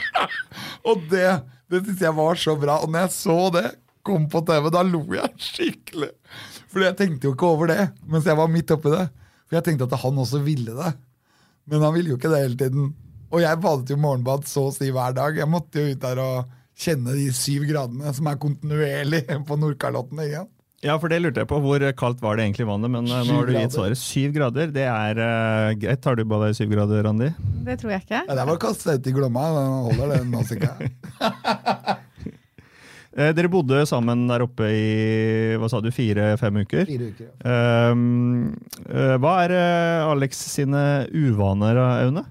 og 0.88 1.00
det, 1.08 1.30
det 1.72 1.80
syns 1.86 2.04
jeg 2.04 2.16
var 2.20 2.44
så 2.44 2.58
bra. 2.60 2.82
Og 2.84 2.92
når 2.92 3.06
jeg 3.06 3.16
så 3.16 3.38
det 3.56 3.70
kom 4.04 4.26
på 4.30 4.42
TV, 4.46 4.68
da 4.72 4.82
lo 4.86 5.02
jeg 5.16 5.32
skikkelig. 5.40 6.10
For 6.70 6.84
jeg 6.84 6.98
tenkte 6.98 7.28
jo 7.28 7.36
ikke 7.36 7.48
over 7.48 7.70
det 7.70 7.80
mens 8.10 8.28
jeg 8.28 8.38
var 8.38 8.52
midt 8.52 8.74
oppi 8.74 8.92
det. 8.92 9.06
For 9.44 9.58
jeg 9.58 9.66
tenkte 9.68 9.88
at 9.88 10.00
han 10.02 10.20
også 10.20 10.42
ville 10.44 10.74
det. 10.76 10.92
Men 11.70 11.84
han 11.84 11.94
ville 11.96 12.12
jo 12.12 12.18
ikke 12.18 12.32
det 12.32 12.42
hele 12.42 12.60
tiden. 12.60 12.92
Og 13.34 13.42
jeg 13.42 13.60
badet 13.62 13.90
jo 13.94 14.00
morgenbad 14.00 14.44
så 14.48 14.68
å 14.68 14.74
si 14.74 14.90
hver 14.94 15.14
dag. 15.16 15.38
Jeg 15.40 15.50
måtte 15.50 15.80
jo 15.80 15.94
ut 15.94 16.02
der 16.02 16.20
og 16.22 16.52
kjenne 16.74 17.14
de 17.16 17.28
syv 17.34 17.68
gradene 17.68 18.12
som 18.14 18.28
er 18.30 18.40
kontinuerlig 18.42 19.24
på 19.48 19.58
Nordkalotten. 19.60 20.20
Ikke? 20.26 20.44
Ja, 20.84 20.98
for 21.00 21.08
det 21.08 21.22
lurte 21.24 21.40
jeg 21.40 21.48
på. 21.48 21.58
Hvor 21.64 21.84
kaldt 21.96 22.20
var 22.20 22.36
det 22.36 22.44
egentlig 22.44 22.66
i 22.66 22.68
vannet? 22.68 22.92
Men 22.92 23.08
syv 23.08 23.30
nå 23.30 23.38
har 23.38 23.48
du 23.48 23.56
gitt 23.56 23.76
svaret. 23.78 24.00
Syv 24.00 24.34
grader, 24.36 24.72
det 24.74 24.84
er 24.90 25.20
uh, 25.22 25.74
greit. 25.80 26.02
Tar 26.04 26.20
du 26.20 26.26
badet 26.28 26.52
i 26.52 26.58
syv 26.60 26.74
grader, 26.74 27.04
Randi? 27.06 27.30
Det 27.64 27.78
tror 27.80 27.94
jeg 27.94 28.04
ikke. 28.04 28.24
Ja, 28.26 28.36
det 28.36 28.48
var 28.50 28.58
å 28.58 28.64
kaste 28.66 28.98
ut 28.98 29.08
i 29.08 29.14
Glomma. 29.16 29.46
Den 29.56 29.78
holder, 29.88 30.18
den 30.18 30.34
Nausicaa. 30.34 31.94
Eh, 33.14 33.30
dere 33.30 33.50
bodde 33.50 33.84
sammen 33.86 34.26
der 34.26 34.42
oppe 34.42 34.66
i 34.74 35.54
hva 35.60 35.68
sa 35.70 35.78
du, 35.82 35.90
fire-fem 35.94 36.56
uker. 36.64 36.86
Fire 36.88 37.10
uker, 37.12 37.28
ja. 37.30 37.90
Um, 37.94 38.48
uh, 38.88 39.14
hva 39.22 39.36
er 39.44 39.54
uh, 39.54 40.10
Alex 40.10 40.40
sine 40.50 40.82
uvaner, 41.14 41.78
Aune? 41.78 42.24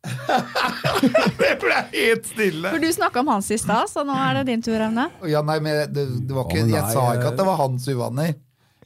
det 1.38 1.52
ble 1.62 1.78
helt 1.92 2.26
stille! 2.26 2.66
For 2.72 2.82
Du 2.82 2.90
snakka 2.90 3.22
om 3.22 3.30
hans 3.30 3.50
i 3.54 3.58
stad, 3.60 3.86
så 3.92 4.02
nå 4.06 4.16
er 4.16 4.40
det 4.40 4.48
din 4.50 4.64
tur, 4.64 4.80
Aune. 4.88 5.06
Ja, 5.30 5.44
nei, 5.46 5.60
men 5.62 5.84
det, 5.94 6.08
det 6.26 6.34
var 6.34 6.50
ikke, 6.50 6.66
jeg 6.66 6.90
sa 6.90 7.06
ikke 7.14 7.30
at 7.30 7.38
det 7.38 7.46
var 7.46 7.62
hans 7.62 7.86
uvaner. 7.92 8.34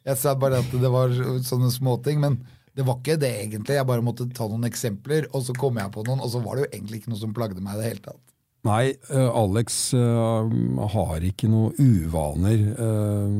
Jeg 0.05 0.21
sa 0.21 0.37
bare 0.37 0.61
at 0.61 0.69
det 0.69 0.93
var 0.93 1.17
sånne 1.49 1.73
småting. 1.73 2.21
Men 2.21 2.43
det 2.77 2.85
var 2.85 3.01
ikke 3.01 3.17
det 3.23 3.33
egentlig. 3.41 3.79
Jeg 3.79 3.89
bare 3.89 4.05
måtte 4.05 4.29
ta 4.35 4.51
noen 4.51 4.69
eksempler, 4.69 5.31
og 5.33 5.47
så 5.47 5.57
kom 5.57 5.81
jeg 5.81 5.93
på 5.95 6.05
noen, 6.05 6.21
og 6.21 6.33
så 6.33 6.45
var 6.45 6.59
det 6.59 6.67
jo 6.67 6.73
egentlig 6.75 7.01
ikke 7.01 7.15
noe 7.15 7.25
som 7.25 7.35
plagde 7.37 7.63
meg 7.63 7.79
i 7.79 7.81
det 7.81 7.91
hele 7.93 8.05
tatt. 8.11 8.23
Nei, 8.65 8.95
eh, 9.13 9.31
Alex 9.37 9.93
eh, 9.95 10.53
har 10.95 11.25
ikke 11.29 11.51
noe 11.53 11.75
uvaner, 11.77 12.63
eh, 12.73 13.35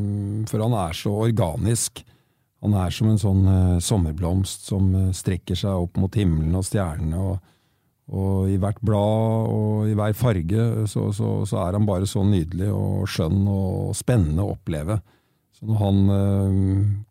for 0.51 0.65
han 0.67 0.77
er 0.77 0.99
så 0.99 1.15
organisk. 1.25 2.03
Han 2.65 2.77
er 2.77 2.93
som 2.93 3.09
en 3.11 3.21
sånn 3.21 3.81
sommerblomst 3.85 4.71
som 4.71 4.87
strekker 5.13 5.57
seg 5.59 5.83
opp 5.85 5.99
mot 6.01 6.15
himmelen 6.17 6.55
og 6.57 6.65
stjernene. 6.65 7.21
Og, 7.21 7.51
og 8.17 8.53
i 8.53 8.57
hvert 8.61 8.81
blad 8.85 9.51
og 9.53 9.91
i 9.91 9.97
hver 9.97 10.15
farge 10.17 10.69
så, 10.89 11.11
så, 11.13 11.35
så 11.49 11.59
er 11.61 11.77
han 11.77 11.85
bare 11.89 12.09
så 12.09 12.25
nydelig 12.25 12.71
og 12.73 13.05
skjønn 13.13 13.45
og 13.53 13.93
spennende 13.97 14.47
å 14.47 14.55
oppleve. 14.55 14.97
Så 15.53 15.69
når 15.69 15.83
han 15.83 16.01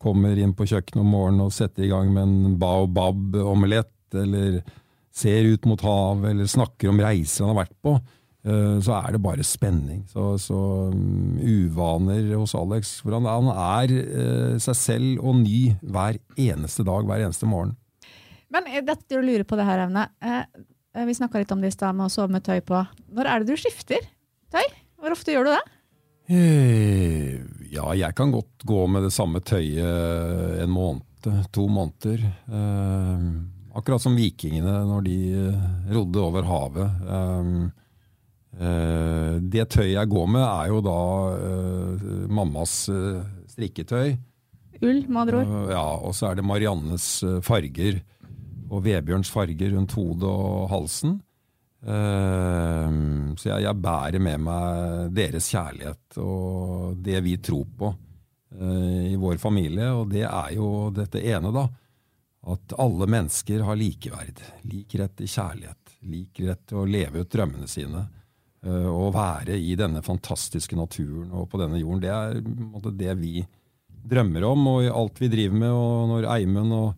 kommer 0.01 0.41
inn 0.41 0.55
på 0.57 0.65
kjøkkenet 0.73 1.03
om 1.03 1.13
morgenen 1.13 1.45
og 1.45 1.53
setter 1.53 1.85
i 1.85 1.91
gang 1.93 2.09
med 2.15 2.25
en 2.25 2.57
baobab-omelett, 2.61 3.93
eller 4.25 4.63
ser 5.13 5.45
ut 5.53 5.65
mot 5.69 5.81
havet, 5.85 6.31
eller 6.31 6.49
snakker 6.49 6.89
om 6.89 7.01
reiser 7.03 7.45
han 7.45 7.53
har 7.53 7.63
vært 7.63 7.75
på, 7.85 7.93
eh, 8.47 8.77
så 8.83 8.95
er 8.97 9.13
det 9.13 9.21
bare 9.23 9.45
spenning. 9.45 10.03
Så, 10.09 10.31
så 10.41 10.59
um, 10.89 11.37
uvaner 11.37 12.33
hos 12.33 12.55
Alex. 12.57 12.95
For 13.05 13.13
han, 13.13 13.29
han 13.29 13.51
er 13.53 13.93
eh, 13.99 14.55
seg 14.63 14.79
selv 14.79 15.21
og 15.23 15.37
ny 15.43 15.75
hver 15.81 16.17
eneste 16.33 16.85
dag, 16.87 17.05
hver 17.05 17.27
eneste 17.27 17.49
morgen. 17.49 17.75
Men 18.53 18.69
eh, 18.71 18.81
dette 18.85 19.09
du 19.13 19.21
lurer 19.21 19.45
på 19.45 19.59
det 19.59 19.67
her, 19.69 19.85
eh, 19.85 21.05
vi 21.05 21.17
snakka 21.17 21.41
litt 21.41 21.53
om 21.53 21.61
det 21.61 21.71
i 21.71 21.77
stad 21.77 21.97
med 21.97 22.09
å 22.09 22.13
sove 22.13 22.33
med 22.33 22.45
tøy 22.45 22.59
på. 22.65 22.81
Når 23.13 23.29
er 23.29 23.43
det 23.43 23.53
du 23.53 23.61
skifter 23.61 24.01
tøy? 24.53 24.65
Hvor 24.97 25.13
ofte 25.13 25.33
gjør 25.35 25.49
du 25.49 25.53
det? 25.53 25.63
Eh, 26.33 27.41
Ja, 27.73 27.89
jeg 27.97 28.13
kan 28.15 28.29
godt 28.31 28.61
gå 28.69 28.83
med 28.87 29.01
det 29.07 29.13
samme 29.15 29.41
tøyet 29.41 30.61
en 30.61 30.69
måned, 30.69 31.25
to 31.55 31.65
måneder. 31.71 32.21
Eh, 32.45 33.25
akkurat 33.73 34.03
som 34.03 34.17
vikingene 34.17 34.75
når 34.89 35.07
de 35.07 35.17
eh, 35.37 35.63
rodde 35.95 36.21
over 36.21 36.45
havet. 36.47 37.01
Um, 37.07 37.55
uh, 38.59 39.39
det 39.41 39.67
tøyet 39.73 39.95
jeg 39.95 40.11
går 40.11 40.29
med, 40.35 40.43
er 40.45 40.69
jo 40.71 40.81
da 40.85 40.99
uh, 41.33 42.07
mammas 42.29 42.77
uh, 42.93 43.23
strikketøy. 43.49 44.15
Ull, 44.83 45.03
med 45.07 45.21
andre 45.25 45.41
ord. 45.41 45.53
Ja, 45.71 45.85
og 46.03 46.15
så 46.17 46.29
er 46.29 46.39
det 46.39 46.47
Mariannes 46.47 47.07
farger 47.45 48.01
og 48.73 48.81
Vebjørns 48.83 49.29
farger 49.31 49.75
rundt 49.77 49.93
hodet 49.95 50.27
og 50.27 50.65
halsen. 50.73 51.21
Eh, 51.83 52.89
så 53.39 53.49
jeg, 53.49 53.63
jeg 53.65 53.79
bærer 53.83 54.23
med 54.23 54.43
meg 54.43 55.13
deres 55.15 55.49
kjærlighet 55.51 56.19
og 56.23 56.99
det 57.03 57.19
vi 57.25 57.37
tror 57.43 57.67
på 57.79 57.93
i 58.53 59.15
vår 59.17 59.39
familie. 59.41 59.87
Og 59.97 60.11
det 60.11 60.27
er 60.27 60.51
jo 60.53 60.67
dette 60.93 61.21
ene, 61.25 61.49
da. 61.55 61.63
At 62.43 62.73
alle 62.77 63.07
mennesker 63.07 63.63
har 63.63 63.77
likeverd. 63.79 64.41
Lik 64.67 64.95
rett 64.99 65.15
til 65.15 65.29
kjærlighet. 65.31 65.93
Lik 66.11 66.41
rett 66.43 66.65
til 66.67 66.81
å 66.81 66.89
leve 66.89 67.23
ut 67.23 67.31
drømmene 67.31 67.69
sine. 67.71 68.07
eh, 68.65 68.87
og 68.87 69.13
være 69.15 69.55
i 69.59 69.75
denne 69.75 70.01
fantastiske 70.03 70.75
naturen 70.75 71.31
og 71.31 71.49
på 71.51 71.59
denne 71.59 71.79
jorden. 71.79 72.01
Det 72.03 72.11
er 72.11 72.91
det 72.91 73.15
vi 73.19 73.45
drømmer 74.03 74.43
om, 74.43 74.67
og 74.67 74.83
i 74.83 74.91
alt 74.91 75.21
vi 75.21 75.31
driver 75.31 75.57
med. 75.57 75.71
Og 75.71 76.09
når 76.11 76.27
Eimund 76.37 76.75
og 76.75 76.93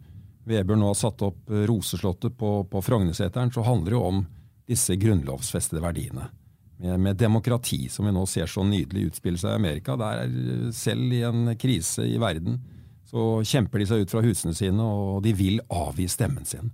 Vebjørn 0.46 0.82
nå 0.82 0.90
har 0.92 0.98
satt 0.98 1.22
opp 1.26 1.52
eh, 1.52 1.66
Roseslottet 1.70 2.38
på, 2.38 2.64
på 2.70 2.82
Frognerseteren, 2.86 3.54
så 3.54 3.66
handler 3.66 3.92
det 3.96 4.02
om 4.02 4.26
disse 4.66 4.98
grunnlovsfestede 4.98 5.82
verdiene. 5.82 6.30
Med, 6.78 7.00
med 7.00 7.16
demokrati, 7.18 7.86
som 7.90 8.06
vi 8.06 8.12
nå 8.12 8.26
ser 8.28 8.50
så 8.52 8.64
nydelig 8.66 9.12
utspille 9.12 9.40
seg 9.40 9.54
i 9.54 9.60
Amerika. 9.62 9.94
Der 9.96 10.26
er 10.26 10.72
selv 10.76 11.14
i 11.14 11.22
en 11.24 11.54
krise 11.58 12.04
i 12.10 12.18
verden, 12.20 12.58
så 13.06 13.26
kjemper 13.46 13.82
de 13.82 13.88
seg 13.90 14.06
ut 14.06 14.14
fra 14.14 14.24
husene 14.26 14.56
sine, 14.58 14.82
og 14.84 15.22
de 15.26 15.34
vil 15.38 15.60
avgi 15.70 16.08
stemmen 16.10 16.46
sin. 16.48 16.72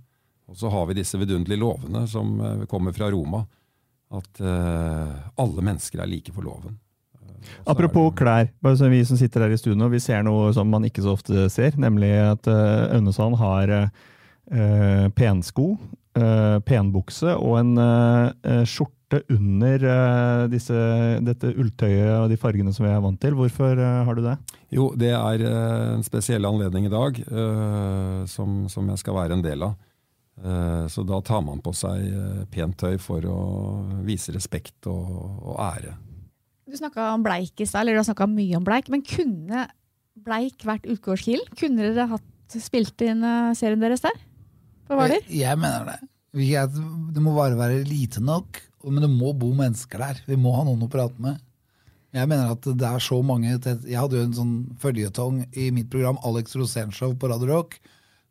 Og 0.48 0.56
så 0.58 0.70
har 0.72 0.86
vi 0.88 0.98
disse 0.98 1.18
vidunderlige 1.20 1.60
lovene 1.62 2.06
som 2.10 2.32
eh, 2.40 2.64
kommer 2.70 2.92
fra 2.96 3.10
Roma. 3.12 3.44
At 4.12 4.42
uh, 4.44 5.12
alle 5.40 5.62
mennesker 5.64 6.02
er 6.02 6.08
like 6.10 6.34
for 6.36 6.44
loven. 6.44 6.74
Eh, 7.16 7.52
Apropos 7.64 8.10
det- 8.10 8.18
klær, 8.18 8.50
bare 8.60 8.76
så 8.76 8.90
vi 8.92 8.98
som 9.08 9.16
sitter 9.16 9.46
her 9.46 9.54
i 9.54 9.56
studio, 9.56 9.88
vi 9.88 10.00
ser 10.04 10.20
noe 10.26 10.50
som 10.52 10.68
man 10.68 10.84
ikke 10.84 11.00
så 11.00 11.14
ofte 11.16 11.46
ser, 11.48 11.72
nemlig 11.80 12.10
at 12.20 12.44
uh, 12.52 12.92
Ønnesand 12.98 13.38
har 13.40 13.72
uh, 13.72 15.08
pensko, 15.16 15.78
eh, 16.18 16.58
penbukse 16.66 17.36
og 17.36 17.58
en 17.60 17.78
uh, 17.78 18.64
skjorte 18.68 19.22
under 19.32 19.84
uh, 19.84 20.42
disse, 20.52 20.76
dette 21.24 21.52
ulltøyet 21.52 22.14
og 22.16 22.30
de 22.32 22.38
fargene 22.40 22.72
som 22.72 22.86
vi 22.86 22.92
er 22.92 23.02
vant 23.04 23.20
til. 23.20 23.36
Hvorfor 23.36 23.76
har 23.76 24.16
du 24.16 24.22
det? 24.24 24.36
Jo, 24.72 24.90
det 24.96 25.12
er 25.12 25.44
en 25.44 26.04
spesiell 26.06 26.48
anledning 26.48 26.88
i 26.88 26.92
dag 26.92 27.18
eh, 27.20 28.22
som, 28.30 28.62
som 28.72 28.88
jeg 28.88 29.02
skal 29.02 29.18
være 29.18 29.36
en 29.36 29.44
del 29.44 29.66
av. 29.66 29.74
Eh, 30.40 30.86
så 30.88 31.04
da 31.04 31.20
tar 31.20 31.42
man 31.44 31.60
på 31.60 31.74
seg 31.76 32.48
pent 32.54 32.78
tøy 32.80 32.96
for 33.02 33.26
å 33.28 33.42
vise 34.06 34.32
respekt 34.32 34.88
og, 34.88 35.12
og 35.44 35.60
ære. 35.60 35.92
Du 36.64 36.78
snakka 36.78 37.10
om 37.12 37.24
bleik 37.26 37.60
i 37.60 37.68
stad, 37.68 37.82
eller 37.82 37.98
du 37.98 38.00
har 38.00 38.08
snakka 38.08 38.30
mye 38.32 38.56
om 38.56 38.64
bleik. 38.64 38.88
Men 38.88 39.04
kunne 39.04 39.66
bleik 40.24 40.64
vært 40.64 40.88
utgårdskill? 40.88 41.44
Kunne 41.60 41.90
dere 41.90 42.08
hatt 42.14 42.56
spilt 42.56 43.04
inn 43.04 43.20
serien 43.58 43.84
deres 43.84 44.04
der? 44.04 44.16
På 44.88 44.98
Hvaler? 44.98 45.22
Jeg, 45.28 45.38
jeg 45.42 45.60
mener 45.60 45.92
det. 45.92 46.00
Det 46.32 47.22
må 47.22 47.34
bare 47.36 47.58
være 47.58 47.82
lite 47.84 48.22
nok, 48.24 48.60
men 48.88 49.04
det 49.04 49.10
må 49.12 49.32
bo 49.36 49.52
mennesker 49.56 50.00
der. 50.00 50.22
Vi 50.26 50.38
må 50.40 50.54
ha 50.56 50.64
noen 50.66 50.86
å 50.86 50.90
prate 50.92 51.20
med. 51.22 51.40
Jeg 52.12 52.28
mener 52.28 52.52
at 52.52 52.66
det 52.76 52.84
er 52.84 53.00
så 53.00 53.16
mange 53.24 53.48
Jeg 53.48 53.96
hadde 53.96 54.18
jo 54.18 54.24
en 54.26 54.34
sånn 54.36 54.56
føljetong 54.82 55.46
i 55.56 55.70
mitt 55.72 55.88
program 55.92 56.18
Alex 56.28 56.52
Rosénshow 56.60 57.14
på 57.16 57.30
Radio 57.30 57.48
Rock 57.48 57.78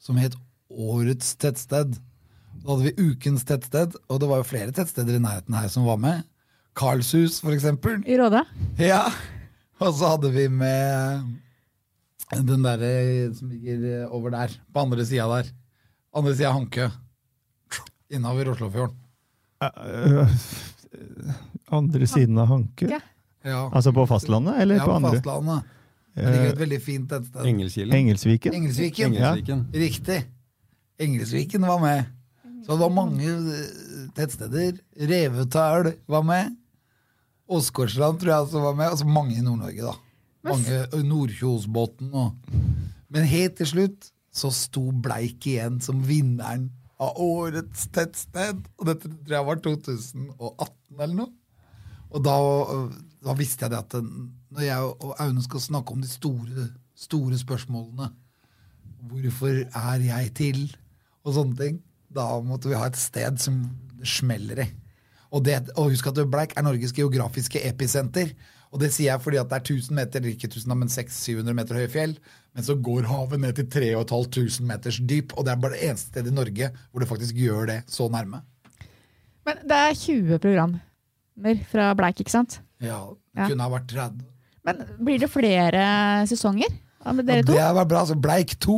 som 0.02 0.20
het 0.22 0.36
Årets 0.72 1.34
tettsted. 1.42 1.98
Da 2.62 2.76
hadde 2.76 2.90
vi 2.90 3.10
Ukens 3.10 3.44
tettsted, 3.48 3.98
og 4.08 4.22
det 4.22 4.30
var 4.30 4.42
jo 4.42 4.50
flere 4.50 4.74
tettsteder 4.76 5.18
i 5.18 5.22
nærheten 5.24 5.58
her 5.58 5.70
som 5.74 5.88
var 5.90 5.98
med. 6.02 6.24
Karlshus, 6.78 7.40
for 7.44 7.54
eksempel. 7.56 8.00
I 8.08 8.18
Råde? 8.22 8.44
Ja. 8.80 9.04
Og 9.82 9.96
så 9.98 10.14
hadde 10.14 10.32
vi 10.34 10.46
med 10.48 11.26
den 12.32 12.64
derre 12.64 12.94
som 13.36 13.50
ligger 13.52 14.06
over 14.14 14.34
der, 14.38 14.54
på 14.72 14.86
andre 14.86 15.06
sida 15.06 15.28
der. 15.34 15.52
Andre 16.14 16.36
sida 16.36 16.50
av 16.50 16.58
Hankø. 16.60 16.90
Innover 18.12 18.52
Oslofjorden. 18.52 18.98
Eh, 19.62 20.28
andre 21.72 22.08
siden 22.08 22.38
av 22.38 22.48
Hanke? 22.52 22.90
Ja. 22.92 23.00
Ja. 23.44 23.62
Altså 23.74 23.94
på 23.94 24.04
fastlandet, 24.10 24.60
eller 24.62 24.76
ja, 24.76 24.86
på 24.86 24.92
på 24.92 24.96
andre? 25.00 25.12
fastlandet. 25.16 25.78
Det 26.16 26.32
ligger 26.32 26.50
et 26.52 26.60
veldig 26.60 26.82
fint 26.84 27.10
tettsted. 27.10 27.40
sted. 27.40 27.94
Engelsviken? 27.96 27.96
Engelsviken. 27.96 28.54
Engelsviken. 28.54 29.14
Engelsviken. 29.14 29.62
Riktig. 29.74 30.18
Engelsviken 31.00 31.62
var 31.62 31.80
med. 31.80 32.04
Så 32.66 32.72
det 32.76 32.80
var 32.80 32.90
mange 32.94 33.30
eh, 33.32 34.10
tettsteder. 34.16 34.78
Revetal 35.00 35.94
var 36.06 36.24
med. 36.24 36.56
Åsgårdsland 37.48 38.20
tror 38.20 38.34
jeg 38.34 38.46
også 38.46 38.60
var 38.60 38.76
med. 38.76 38.90
Altså 38.92 39.08
mange 39.08 39.38
i 39.38 39.42
Nord-Norge, 39.42 39.88
da. 39.88 39.96
Mange 40.52 41.04
Nordkjosbotn 41.06 42.14
og 42.14 42.36
Men 43.12 43.28
helt 43.28 43.56
til 43.60 43.68
slutt 43.68 44.11
så 44.32 44.52
sto 44.56 44.88
Bleik 45.04 45.46
igjen 45.52 45.82
som 45.84 46.02
vinneren 46.08 46.70
av 47.02 47.20
årets 47.20 47.88
tettsted. 47.94 48.64
Og 48.80 48.88
dette 48.88 49.12
tror 49.12 49.38
jeg 49.38 49.48
var 49.50 49.62
2018 49.66 51.00
eller 51.00 51.18
noe. 51.18 51.32
Og 52.12 52.24
da, 52.26 52.36
da 53.24 53.36
visste 53.40 53.66
jeg 53.66 53.74
det 53.74 53.80
at 53.80 53.96
når 54.52 54.66
jeg 54.66 54.90
og 54.92 55.14
Aune 55.24 55.44
skal 55.46 55.64
snakke 55.64 55.96
om 55.96 56.04
de 56.04 56.10
store, 56.12 56.68
store 56.98 57.40
spørsmålene 57.40 58.12
Hvorfor 59.02 59.64
er 59.66 60.04
jeg 60.06 60.28
til? 60.38 60.60
Og 61.26 61.34
sånne 61.34 61.58
ting. 61.58 61.78
Da 62.14 62.36
måtte 62.46 62.70
vi 62.70 62.78
ha 62.78 62.86
et 62.86 63.00
sted 63.00 63.40
som 63.42 63.64
smeller 64.06 64.62
i. 64.62 64.68
Og, 65.32 65.42
det, 65.48 65.56
og 65.74 65.90
husk 65.94 66.12
at 66.12 66.20
Bleik 66.30 66.54
er 66.54 66.66
Norges 66.68 66.94
geografiske 66.94 67.64
episenter. 67.66 68.36
Og 68.70 68.84
det 68.84 68.92
sier 68.94 69.10
jeg 69.10 69.24
fordi 69.24 69.40
at 69.42 69.50
det 69.50 69.58
er 69.58 69.66
1000 69.66 69.98
meter, 69.98 70.20
eller 70.20 70.36
ikke 70.36 70.52
1000, 70.52 70.76
men 70.78 70.92
600-700 70.92 71.58
meter 71.58 71.80
høye 71.80 71.92
fjell. 71.92 72.14
Men 72.56 72.66
så 72.68 72.76
går 72.84 73.06
havet 73.08 73.40
ned 73.40 73.56
til 73.56 73.68
3500 73.72 74.66
meters 74.68 74.98
dyp, 75.08 75.32
og 75.38 75.46
det 75.48 75.54
er 75.54 75.60
bare 75.64 75.78
det 75.78 75.86
eneste 75.88 76.12
stedet 76.12 76.32
i 76.34 76.36
Norge 76.36 76.72
hvor 76.92 77.00
det 77.04 77.08
faktisk 77.08 77.36
gjør 77.40 77.70
det 77.72 77.78
så 77.88 78.10
nærme. 78.12 78.42
Men 79.48 79.62
det 79.68 79.78
er 79.78 79.96
20 79.98 80.40
programmer 80.44 81.62
fra 81.72 81.94
Bleik, 81.98 82.20
ikke 82.22 82.34
sant? 82.34 82.60
Ja, 82.84 83.00
det 83.34 83.40
Ja. 83.46 83.48
kunne 83.48 83.64
ha 83.64 83.70
vært 83.72 83.88
30. 83.90 84.26
Men 84.68 84.82
blir 85.00 85.20
det 85.24 85.30
flere 85.32 85.86
sesonger 86.30 86.68
ja, 87.06 87.12
med 87.16 87.26
dere 87.26 87.44
to? 87.48 87.54
det 87.56 87.70
var 87.80 87.86
bra. 87.90 88.04
Så 88.06 88.16
Bleik 88.20 88.58
2. 88.60 88.76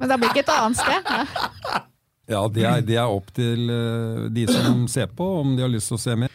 Men 0.00 0.08
da 0.08 0.16
blir 0.16 0.32
det 0.32 0.40
ikke 0.42 0.48
et 0.50 0.56
annet 0.56 0.80
sted? 0.80 1.12
Ja. 1.12 1.82
Ja, 2.26 2.40
det 2.50 2.64
er, 2.66 2.80
det 2.82 2.96
er 2.98 3.06
opp 3.06 3.28
til 3.36 3.68
eh, 3.70 4.24
de 4.34 4.48
som 4.50 4.88
ser 4.90 5.06
på, 5.14 5.22
om 5.44 5.52
de 5.54 5.62
har 5.62 5.70
lyst 5.70 5.86
til 5.92 5.94
å 5.94 6.00
se 6.02 6.16
mer. 6.18 6.32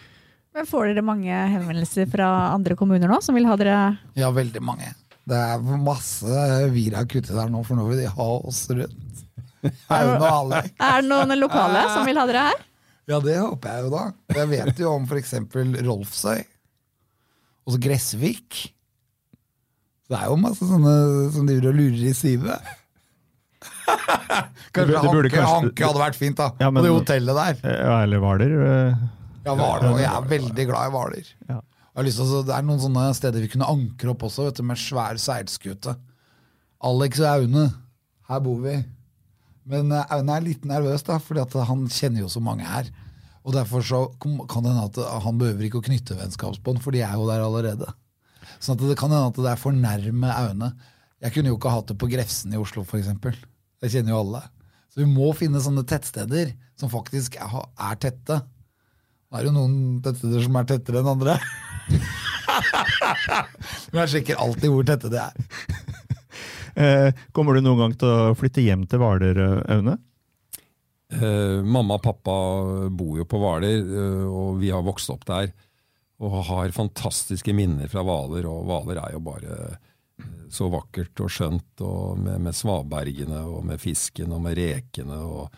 Men 0.55 0.63
får 0.69 0.85
dere 0.87 1.01
mange 1.03 1.27
henvendelser 1.51 2.07
fra 2.07 2.29
andre 2.53 2.77
kommuner 2.79 3.11
nå, 3.11 3.17
som 3.19 3.35
vil 3.35 3.43
ha 3.49 3.57
dere 3.59 3.97
Ja, 4.15 4.29
veldig 4.31 4.61
mange. 4.63 4.87
Det 5.29 5.37
er 5.37 5.61
masse 5.85 6.41
vira 6.73 7.03
kuttet 7.05 7.35
der 7.37 7.49
nå, 7.53 7.61
for 7.67 7.77
nå 7.77 7.85
vil 7.91 8.01
de 8.01 8.07
ha 8.09 8.27
oss 8.49 8.63
rundt. 8.73 9.23
Er 9.93 10.15
Alek. 10.25 10.71
Er 10.81 11.01
det 11.03 11.09
noen 11.11 11.35
lokale 11.37 11.83
som 11.93 12.07
vil 12.09 12.17
ha 12.17 12.25
dere 12.25 12.47
her? 12.49 12.61
Ja, 13.11 13.19
det 13.21 13.35
håper 13.37 13.75
jeg 13.75 13.83
jo 13.85 13.89
da. 13.93 14.03
Jeg 14.33 14.49
vet 14.49 14.79
jo 14.81 14.91
om 14.95 15.05
f.eks. 15.09 15.33
Rolfsøy. 15.85 16.41
Og 17.67 17.75
så 17.75 17.79
Gressvik. 17.83 18.61
Det 20.09 20.17
er 20.17 20.29
jo 20.31 20.37
masse 20.41 20.65
sånne 20.65 20.93
som 21.35 21.45
driver 21.47 21.69
og 21.71 21.77
lurer 21.77 22.07
i 22.09 22.13
sivet. 22.17 22.71
Det 23.61 23.97
Kanskje 24.75 24.97
burde 25.11 25.29
Hanke, 25.29 25.35
kanskje- 25.35 25.53
Hanke 25.53 25.85
hadde 25.91 26.01
vært 26.01 26.17
fint, 26.19 26.37
da. 26.41 26.49
Ja, 26.59 26.69
men- 26.71 26.81
På 26.81 26.87
det 26.87 26.95
hotellet 26.97 27.37
der. 27.37 27.61
Ja, 27.85 27.97
eller 28.07 28.23
Hvaler. 28.23 28.55
eh, 28.65 29.03
Ja, 29.45 29.55
Hvaler. 29.57 29.87
Og 29.93 29.99
jeg 30.01 30.09
er 30.11 30.27
veldig 30.33 30.65
glad 30.71 30.87
i 30.89 30.93
Hvaler. 30.95 31.29
Ja. 31.49 31.59
Lyst 31.99 32.21
til 32.21 32.45
Det 32.47 32.55
er 32.55 32.63
noen 32.63 32.79
sånne 32.79 33.09
steder 33.17 33.43
vi 33.43 33.51
kunne 33.51 33.67
ankre 33.67 34.13
opp 34.13 34.23
også, 34.23 34.47
vet 34.47 34.59
du, 34.61 34.63
med 34.63 34.79
svær 34.79 35.17
seilskute. 35.19 35.97
Alex 36.87 37.19
og 37.19 37.27
Aune, 37.27 37.65
her 38.31 38.43
bor 38.45 38.61
vi. 38.63 38.77
Men 39.69 39.91
eh, 39.91 40.13
Aune 40.15 40.37
er 40.37 40.45
litt 40.45 40.63
nervøs, 40.65 41.03
da, 41.05 41.19
fordi 41.21 41.43
han 41.67 41.83
kjenner 41.91 42.23
jo 42.23 42.29
så 42.31 42.41
mange 42.43 42.65
her. 42.65 42.87
Og 43.43 43.55
derfor 43.57 43.83
så 43.83 44.01
kan 44.21 44.63
det 44.63 44.71
hende 44.71 44.87
at 44.87 45.01
han 45.25 45.41
behøver 45.41 45.67
ikke 45.67 45.81
å 45.81 45.85
knytte 45.85 46.15
vennskapsbånd, 46.17 46.79
for 46.83 46.95
de 46.95 47.03
er 47.03 47.17
jo 47.17 47.27
der 47.27 47.43
allerede. 47.43 47.89
Sånn 48.61 48.79
det 48.79 48.97
kan 48.99 49.11
hende 49.11 49.31
at 49.31 49.39
det 49.41 49.51
er 49.51 49.59
for 49.59 49.75
nærme 49.75 50.31
Aune. 50.31 50.71
Jeg 51.21 51.35
kunne 51.35 51.51
jo 51.51 51.57
ikke 51.59 51.73
hatt 51.73 51.91
det 51.91 51.97
på 52.01 52.09
Grefsen 52.09 52.53
i 52.55 52.61
Oslo, 52.61 52.85
f.eks. 52.85 53.11
Det 53.81 53.91
kjenner 53.91 54.15
jo 54.15 54.21
alle. 54.23 54.45
Så 54.91 55.03
vi 55.03 55.09
må 55.09 55.31
finne 55.37 55.61
sånne 55.63 55.83
tettsteder 55.87 56.53
som 56.79 56.91
faktisk 56.91 57.37
er, 57.41 57.97
tette. 58.01 58.41
Det 58.41 59.39
er 59.39 59.47
jo 59.47 59.53
noen 59.55 59.75
tettsteder 60.03 60.47
som 60.47 60.57
er 60.59 60.71
tettere 60.71 61.03
enn 61.03 61.11
andre. 61.13 61.37
Men 63.91 64.01
jeg 64.03 64.11
sjekker 64.15 64.39
alltid 64.41 64.71
hvor 64.73 64.85
tette 64.87 65.11
det 65.11 65.21
er. 65.23 65.33
Eh, 66.71 67.09
kommer 67.35 67.57
du 67.57 67.61
noen 67.65 67.81
gang 67.83 67.93
til 67.99 68.07
å 68.07 68.35
flytte 68.39 68.63
hjem 68.63 68.85
til 68.89 69.01
Hvaler, 69.01 69.35
eh, 69.43 69.75
Aune? 69.75 69.97
Eh, 71.11 71.57
mamma 71.67 71.97
og 71.97 72.03
pappa 72.05 72.35
bor 72.95 73.17
jo 73.19 73.25
på 73.27 73.39
Hvaler, 73.41 73.81
eh, 73.83 74.23
og 74.31 74.61
vi 74.61 74.69
har 74.71 74.85
vokst 74.85 75.11
opp 75.11 75.25
der. 75.27 75.51
Og 76.21 76.37
har 76.47 76.71
fantastiske 76.75 77.51
minner 77.57 77.89
fra 77.91 78.03
Hvaler, 78.07 78.45
og 78.47 78.63
Hvaler 78.69 79.01
er 79.03 79.15
jo 79.17 79.23
bare 79.25 79.57
så 80.51 80.67
vakkert 80.71 81.19
og 81.25 81.31
skjønt. 81.33 81.81
Og 81.83 82.19
med, 82.21 82.39
med 82.47 82.55
svabergene, 82.55 83.41
og 83.51 83.65
med 83.67 83.81
fisken, 83.81 84.31
og 84.35 84.43
med 84.45 84.55
rekene, 84.61 85.17
og, 85.27 85.49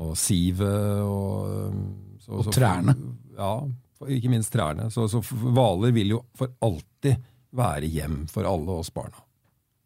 og 0.00 0.14
sivet. 0.16 1.02
Og, 1.04 1.74
så, 2.22 2.30
Og 2.38 2.46
så- 2.48 2.54
trærne. 2.56 2.96
Ja, 3.36 3.58
for- 3.60 3.74
ikke 4.04 4.30
minst 4.32 4.52
trærne. 4.52 4.90
Så, 4.92 5.06
så 5.08 5.22
Hvaler 5.24 5.94
vil 5.96 6.16
jo 6.16 6.24
for 6.36 6.52
alltid 6.64 7.16
være 7.56 7.88
hjem 7.88 8.24
for 8.28 8.44
alle 8.48 8.80
oss 8.82 8.90
barna. 8.92 9.22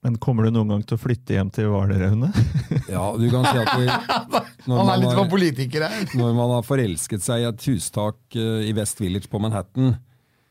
Men 0.02 0.14
kommer 0.16 0.46
du 0.48 0.54
noen 0.54 0.70
gang 0.72 0.82
til 0.88 0.96
å 0.96 1.00
flytte 1.02 1.34
hjem 1.36 1.50
til 1.52 1.68
Hvaler, 1.68 2.06
Ja, 2.94 3.02
du 3.20 3.26
kan 3.30 3.44
si 3.44 3.58
at 3.60 3.74
vi, 3.76 3.84
Han 4.64 4.72
man 4.72 4.92
er 4.94 5.02
litt 5.02 5.12
har- 5.18 5.28
politiker 5.28 5.84
her. 5.84 6.06
når 6.16 6.32
man 6.38 6.54
har 6.56 6.64
forelsket 6.64 7.20
seg 7.22 7.42
i 7.44 7.48
et 7.50 7.66
hustak 7.68 8.16
eh, 8.40 8.64
i 8.70 8.72
West 8.78 9.02
Village 9.02 9.28
på 9.28 9.38
Manhattan, 9.44 9.92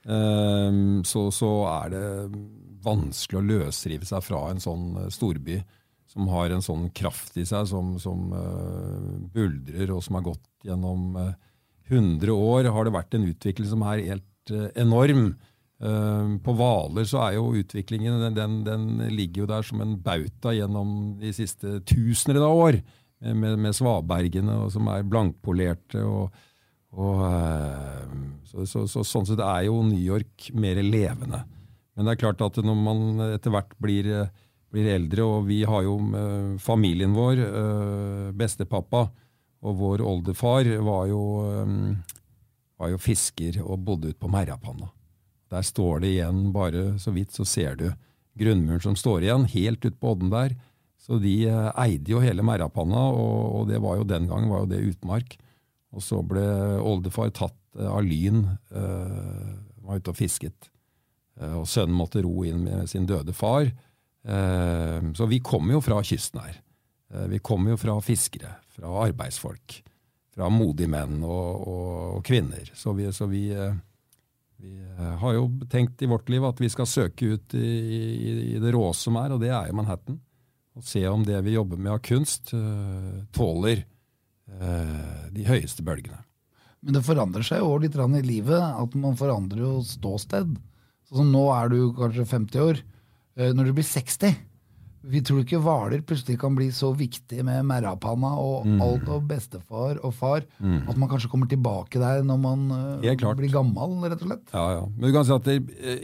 eh, 0.06 0.78
så, 1.10 1.26
så 1.34 1.50
er 1.72 1.96
det 1.96 2.06
vanskelig 2.86 3.42
å 3.42 3.48
løsrive 3.50 4.06
seg 4.08 4.22
fra 4.24 4.46
en 4.54 4.62
sånn 4.64 4.86
eh, 5.02 5.10
storby 5.12 5.58
som 6.10 6.30
har 6.32 6.50
en 6.54 6.64
sånn 6.66 6.88
kraft 6.98 7.36
i 7.38 7.44
seg, 7.46 7.68
som, 7.70 7.92
som 8.02 8.32
buldrer, 9.34 9.92
og 9.94 10.00
som 10.02 10.16
har 10.18 10.24
gått 10.26 10.46
gjennom 10.66 11.12
100 11.90 12.34
år, 12.34 12.70
har 12.74 12.86
det 12.86 12.96
vært 12.96 13.16
en 13.18 13.28
utvikling 13.30 13.70
som 13.70 13.86
er 13.90 14.06
helt 14.08 14.54
eh, 14.54 14.70
enorm. 14.80 15.32
Eh, 15.80 16.32
på 16.44 16.56
Hvaler 16.60 17.08
så 17.08 17.22
er 17.26 17.38
jo 17.38 17.54
utviklingen 17.62 18.36
den, 18.36 18.58
den, 18.68 18.88
ligger 19.14 19.46
jo 19.46 19.52
der 19.54 19.66
som 19.66 19.84
en 19.84 19.98
bauta 20.04 20.54
gjennom 20.56 21.16
de 21.22 21.32
siste 21.36 21.80
tusener 21.88 22.42
av 22.44 22.66
år 22.66 22.82
med, 23.24 23.38
med, 23.40 23.60
med 23.68 23.78
svabergene 23.78 24.58
som 24.74 24.90
er 24.92 25.08
blankpolerte. 25.08 26.04
og, 26.04 26.36
og 27.00 27.24
eh, 27.30 28.20
så, 28.50 28.66
så, 28.66 28.86
så, 28.90 29.06
Sånn 29.06 29.28
sett 29.30 29.42
er 29.46 29.68
jo 29.70 29.82
New 29.86 30.02
York 30.02 30.50
mer 30.58 30.82
levende. 30.84 31.44
Men 31.96 32.08
det 32.08 32.16
er 32.16 32.22
klart 32.22 32.44
at 32.46 32.60
når 32.64 32.78
man 32.80 33.24
etter 33.34 33.52
hvert 33.54 33.74
blir, 33.84 34.08
eh, 34.08 34.30
blir 34.72 34.88
eldre, 34.94 35.26
og 35.26 35.50
vi 35.50 35.64
har 35.68 35.84
jo 35.84 35.98
eh, 36.16 36.54
familien 36.64 37.16
vår, 37.16 37.42
eh, 37.44 38.30
bestepappa 38.40 39.10
og 39.66 39.76
vår 39.80 40.04
oldefar 40.06 40.68
var 40.86 41.10
jo, 41.10 41.24
eh, 41.50 41.96
var 42.80 42.94
jo 42.94 43.02
fisker 43.02 43.60
og 43.66 43.84
bodde 43.88 44.14
ute 44.14 44.20
på 44.20 44.32
Merrapanna. 44.32 44.92
Der 45.50 45.66
står 45.66 46.04
det 46.04 46.14
igjen, 46.14 46.52
bare 46.54 46.94
så 47.02 47.12
vidt 47.12 47.34
så 47.36 47.46
ser 47.48 47.76
du 47.76 47.90
grunnmuren 48.40 48.84
som 48.84 48.96
står 48.96 49.26
igjen, 49.26 49.48
helt 49.52 49.84
ute 49.84 49.98
på 49.98 50.14
odden 50.14 50.32
der. 50.32 50.56
Så 51.00 51.20
de 51.20 51.34
eh, 51.50 51.72
eide 51.84 52.14
jo 52.14 52.24
hele 52.24 52.46
Merrapanna, 52.46 53.10
og, 53.12 53.40
og 53.60 53.70
det 53.72 53.82
var 53.84 54.00
jo 54.00 54.08
den 54.08 54.30
gangen 54.30 54.52
var 54.52 54.64
jo 54.64 54.72
det 54.72 54.84
utmark. 54.94 55.38
Og 55.96 56.06
så 56.06 56.22
ble 56.24 56.46
oldefar 56.86 57.34
tatt 57.36 57.58
eh, 57.80 57.90
av 57.90 58.04
lyn, 58.06 58.46
øh, 58.72 59.54
var 59.84 60.00
ute 60.00 60.14
og 60.14 60.20
fisket. 60.20 60.70
Og 61.40 61.64
sønnen 61.72 61.96
måtte 61.96 62.20
ro 62.20 62.44
inn 62.44 62.66
med 62.66 62.90
sin 62.92 63.06
døde 63.08 63.32
far. 63.32 63.70
Så 65.16 65.28
vi 65.32 65.38
kommer 65.40 65.78
jo 65.78 65.80
fra 65.80 66.02
kysten 66.04 66.42
her. 66.44 66.58
Eh, 67.14 67.28
vi 67.28 67.40
kommer 67.40 67.72
jo 67.72 67.78
fra 67.78 67.98
fiskere, 68.02 68.56
fra 68.70 68.94
arbeidsfolk. 69.06 69.84
Fra 70.36 70.50
modige 70.54 70.90
menn 70.92 71.24
og, 71.26 71.68
og, 71.68 71.92
og 72.20 72.26
kvinner. 72.26 72.70
Så 72.78 72.94
vi, 72.98 73.10
så 73.14 73.28
vi 73.30 73.50
eh, 73.54 73.78
vi 74.60 74.74
eh, 74.76 75.14
har 75.22 75.36
jo 75.38 75.46
tenkt 75.72 76.02
i 76.04 76.10
vårt 76.10 76.30
liv 76.30 76.44
at 76.44 76.60
vi 76.60 76.70
skal 76.70 76.88
søke 76.90 77.34
ut 77.34 77.54
i, 77.56 77.68
i, 77.68 78.34
i 78.56 78.58
det 78.60 78.74
rå 78.76 78.90
som 78.94 79.16
er, 79.22 79.32
og 79.32 79.40
det 79.40 79.54
er 79.56 79.70
jo 79.70 79.78
Manhattan. 79.80 80.20
Og 80.76 80.86
se 80.86 81.02
om 81.08 81.24
det 81.26 81.40
vi 81.46 81.56
jobber 81.56 81.80
med 81.80 81.92
av 81.96 82.02
kunst, 82.06 82.52
tåler 83.36 83.82
de 84.48 85.46
høyeste 85.48 85.84
bølgene. 85.84 86.22
Men 86.86 86.96
det 86.96 87.02
forandrer 87.04 87.44
seg 87.44 87.60
jo 87.60 87.74
litt 87.82 87.98
i 87.98 88.22
livet. 88.24 88.62
At 88.62 88.96
man 88.96 89.18
forandrer 89.20 89.60
jo 89.66 89.72
ståsted. 89.84 90.54
Sånn 91.10 91.20
som 91.20 91.34
nå 91.34 91.42
er 91.52 91.74
du 91.74 91.80
kanskje 91.98 92.28
50 92.30 92.64
år. 92.64 92.80
Når 93.58 93.68
du 93.68 93.74
blir 93.76 93.90
60 93.90 94.38
Vi 95.04 95.22
tror 95.24 95.42
ikke 95.46 95.62
Hvaler 95.64 96.02
plutselig 96.04 96.36
kan 96.42 96.56
bli 96.58 96.68
så 96.76 96.90
viktig 96.98 97.44
med 97.48 97.64
Merrapanna 97.66 98.34
og 98.38 98.66
Mm. 98.68 98.82
alt 98.84 99.08
og 99.08 99.28
bestefar 99.30 100.00
og 100.04 100.14
far 100.14 100.42
at 100.60 100.98
man 100.98 101.08
kanskje 101.10 101.30
kommer 101.32 101.48
tilbake 101.48 102.00
der 102.00 102.22
når 102.24 102.40
man 102.40 102.72
uh, 102.72 103.00
blir 103.36 103.52
gammel, 103.52 104.10
rett 104.10 104.22
og 104.22 104.28
slett. 104.28 104.52
Ja, 104.54 104.66
ja. 104.76 104.84
Men 104.98 105.08
du 105.08 105.14
kan 105.16 105.26
si 105.26 105.32
at 105.32 105.48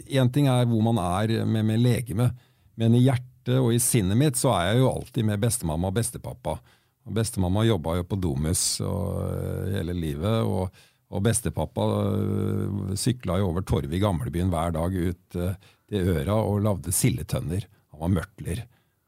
Én 0.07 0.31
ting 0.31 0.47
er 0.47 0.65
hvor 0.65 0.81
man 0.81 0.97
er 0.97 1.45
med, 1.45 1.65
med 1.65 1.79
legeme, 1.83 2.31
men 2.77 2.95
i 2.95 3.03
hjertet 3.03 3.59
og 3.59 3.73
i 3.73 3.79
sinnet 3.79 4.17
mitt 4.17 4.35
så 4.39 4.53
er 4.55 4.71
jeg 4.73 4.79
jo 4.81 4.89
alltid 4.93 5.25
med 5.25 5.39
bestemamma 5.43 5.87
og 5.91 5.93
bestepappa. 5.99 6.59
Og 7.05 7.13
Bestemamma 7.13 7.61
jobba 7.67 7.97
jo 7.99 8.03
på 8.09 8.17
Domus 8.17 8.81
og, 8.81 9.19
eh, 9.29 9.75
hele 9.75 9.93
livet, 9.93 10.41
og, 10.41 10.71
og 11.11 11.21
bestepappa 11.21 11.83
uh, 11.85 12.95
sykla 12.97 13.37
jo 13.37 13.51
over 13.51 13.61
torvet 13.61 13.93
i 13.93 13.99
gamlebyen 14.01 14.49
hver 14.49 14.71
dag 14.73 14.89
ut 14.95 15.35
eh, 15.37 15.53
til 15.91 16.09
øra 16.15 16.39
og 16.41 16.63
lagde 16.65 16.89
sildetønner. 16.95 17.67
Han 17.93 18.01
var 18.01 18.15
mørtler. 18.15 18.63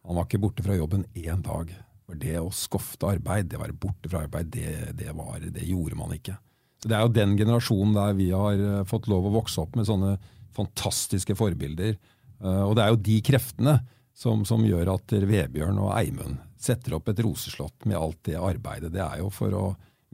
Han 0.07 0.17
var 0.17 0.27
ikke 0.27 0.39
borte 0.41 0.63
fra 0.65 0.77
jobben 0.77 1.05
én 1.17 1.43
dag. 1.45 1.71
For 2.07 2.15
det 2.19 2.37
å 2.39 2.47
skofte 2.55 3.09
arbeid, 3.11 3.49
det 3.51 3.59
å 3.59 3.63
være 3.65 3.75
borte 3.75 4.07
fra 4.07 4.23
arbeid, 4.23 4.49
det, 4.53 4.93
det, 4.95 5.11
var, 5.15 5.41
det 5.43 5.65
gjorde 5.67 5.97
man 5.99 6.13
ikke. 6.15 6.37
Så 6.79 6.87
Det 6.87 6.95
er 6.95 7.03
jo 7.03 7.15
den 7.17 7.35
generasjonen 7.39 7.97
der 7.97 8.15
vi 8.15 8.29
har 8.31 8.61
eh, 8.61 8.83
fått 8.87 9.09
lov 9.11 9.27
å 9.27 9.33
vokse 9.35 9.59
opp 9.63 9.75
med 9.75 9.89
sånne 9.89 10.13
fantastiske 10.55 11.35
forbilder. 11.37 11.97
Eh, 12.39 12.63
Og 12.63 12.77
det 12.77 12.85
er 12.85 12.93
jo 12.93 13.01
de 13.09 13.17
kreftene 13.27 13.75
som, 14.17 14.45
som 14.47 14.63
gjør 14.65 14.93
at 14.95 15.11
Vebjørn 15.11 15.81
og 15.83 15.91
Eimund 15.97 16.39
setter 16.57 16.95
opp 16.97 17.11
et 17.11 17.19
roseslott 17.21 17.85
med 17.85 17.99
alt 17.99 18.23
det 18.25 18.39
arbeidet. 18.39 18.93
Det 18.95 19.03
er 19.03 19.19
jo 19.21 19.27
for 19.33 19.53
å 19.53 19.65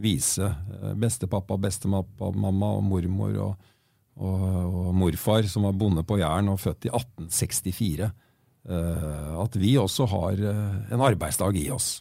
vise 0.01 0.49
bestepappa, 0.97 1.55
bestepappa, 1.61 2.31
bestemamma 2.33 2.71
og 2.79 2.83
mormor 2.89 3.37
og, 3.45 3.69
og, 4.17 4.43
og 4.81 4.89
morfar, 4.97 5.45
som 5.47 5.67
var 5.67 5.77
bonde 5.77 6.03
på 6.03 6.17
Jæren 6.19 6.49
og 6.51 6.59
født 6.63 6.89
i 6.89 6.91
1864, 6.91 8.09
eh, 8.09 8.32
at 8.67 9.55
vi 9.59 9.73
også 9.77 10.05
har 10.07 10.39
eh, 10.39 10.93
en 10.95 11.01
arbeidsdag 11.03 11.57
i 11.59 11.69
oss. 11.73 11.97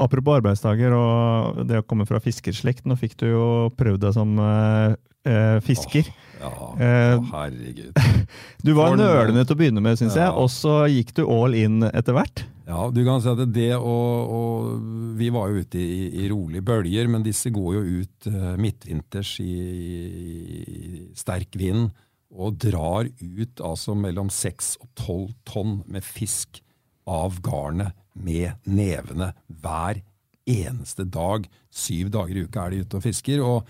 Apropos 0.00 0.38
arbeidsdager 0.40 0.94
og 0.96 1.60
det 1.68 1.82
å 1.82 1.84
komme 1.86 2.06
fra 2.08 2.18
fiskerslekt. 2.24 2.86
Nå 2.88 2.96
fikk 2.96 3.18
du 3.20 3.26
jo 3.34 3.44
prøvd 3.76 4.00
deg 4.06 4.14
som 4.16 4.38
eh, 4.40 4.96
fisker. 5.60 6.08
fisker. 6.08 6.12
Ja, 6.40 6.50
Eh, 6.80 7.18
herregud. 7.34 7.98
Du 8.64 8.72
var 8.72 8.94
nølende 8.96 9.42
til 9.44 9.52
å 9.52 9.58
begynne 9.60 9.82
med, 9.84 9.98
syns 10.00 10.16
Ja. 10.16 10.30
jeg, 10.30 10.38
og 10.40 10.48
så 10.48 10.86
gikk 10.88 11.12
du 11.18 11.26
all 11.28 11.52
in 11.54 11.82
etter 11.84 12.16
hvert. 12.16 12.46
Ja, 12.70 12.86
du 12.94 13.00
kan 13.04 13.20
si 13.20 13.28
at 13.28 13.40
det 13.52 13.74
og, 13.76 14.30
og 14.30 15.16
Vi 15.18 15.28
var 15.34 15.50
jo 15.50 15.60
ute 15.64 15.76
i, 15.82 16.22
i 16.24 16.28
rolige 16.30 16.62
bølger, 16.64 17.08
men 17.12 17.24
disse 17.26 17.50
går 17.52 17.74
jo 17.76 17.82
ut 18.00 18.28
eh, 18.30 18.54
midtvinters 18.62 19.34
i, 19.44 19.50
i 19.50 21.02
sterk 21.18 21.52
vind 21.60 21.90
og 22.30 22.58
drar 22.62 23.08
ut 23.20 23.62
altså 23.64 23.96
mellom 23.98 24.30
6 24.30 24.76
og 24.80 24.88
12 24.94 25.32
tonn 25.48 25.78
med 25.90 26.06
fisk 26.06 26.62
av 27.10 27.40
garnet 27.42 27.96
med 28.14 28.54
nevene 28.70 29.32
hver 29.62 30.02
eneste 30.50 31.06
dag. 31.06 31.46
Syv 31.70 32.10
dager 32.14 32.38
i 32.38 32.44
uka 32.46 32.66
er 32.66 32.76
de 32.76 32.84
ute 32.84 33.00
og 33.00 33.06
fisker. 33.06 33.42
og 33.44 33.64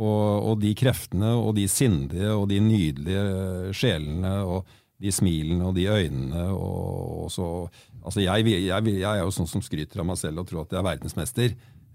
og, 0.00 0.46
og 0.48 0.54
de 0.62 0.70
kreftene 0.72 1.34
og 1.36 1.50
de 1.58 1.66
sindige 1.68 2.30
og 2.32 2.46
de 2.48 2.56
nydelige 2.64 3.74
sjelene 3.76 4.38
og 4.48 4.70
de 5.02 5.12
smilene 5.12 5.66
og 5.68 5.76
de 5.76 5.84
øynene 5.90 6.46
og, 6.48 7.26
og 7.26 7.32
så 7.32 7.48
Altså, 8.02 8.18
jeg, 8.18 8.48
jeg, 8.50 8.66
jeg 8.98 9.06
er 9.06 9.20
jo 9.22 9.30
sånn 9.30 9.46
som 9.46 9.62
skryter 9.62 10.00
av 10.02 10.08
meg 10.08 10.16
selv 10.18 10.42
og 10.42 10.48
tror 10.48 10.64
at 10.64 10.72
jeg 10.74 10.80
er 10.80 10.86
verdensmester. 10.88 11.52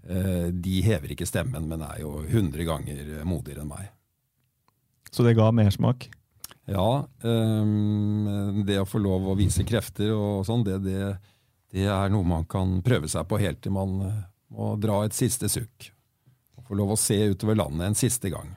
Eh, 0.08 0.46
de 0.56 0.78
hever 0.86 1.12
ikke 1.12 1.26
stemmen, 1.28 1.66
men 1.68 1.82
er 1.84 1.98
jo 2.00 2.22
100 2.22 2.64
ganger 2.64 3.10
modigere 3.28 3.60
enn 3.60 3.68
meg. 3.68 3.90
Så 5.10 5.24
det 5.26 5.36
ga 5.38 5.50
mersmak. 5.54 6.10
Ja, 6.68 7.08
Um, 7.24 8.62
det 8.68 8.76
å 8.78 8.86
få 8.86 9.00
lov 9.00 9.30
å 9.30 9.36
vise 9.38 9.64
krefter 9.66 10.12
og 10.12 10.44
sånn, 10.46 10.66
det, 10.66 10.76
det, 10.84 11.14
det 11.72 11.86
er 11.88 12.12
noe 12.12 12.26
man 12.28 12.44
kan 12.48 12.78
prøve 12.84 13.08
seg 13.10 13.24
på 13.28 13.40
helt 13.40 13.62
til 13.64 13.74
man 13.74 13.96
eh, 14.04 14.20
må 14.54 14.74
dra 14.80 15.00
et 15.06 15.16
siste 15.16 15.48
sukk. 15.50 15.88
Få 16.68 16.76
lov 16.76 16.92
å 16.92 17.00
se 17.00 17.16
utover 17.32 17.56
landet 17.56 17.88
en 17.88 17.96
siste 17.96 18.28
gang. 18.28 18.52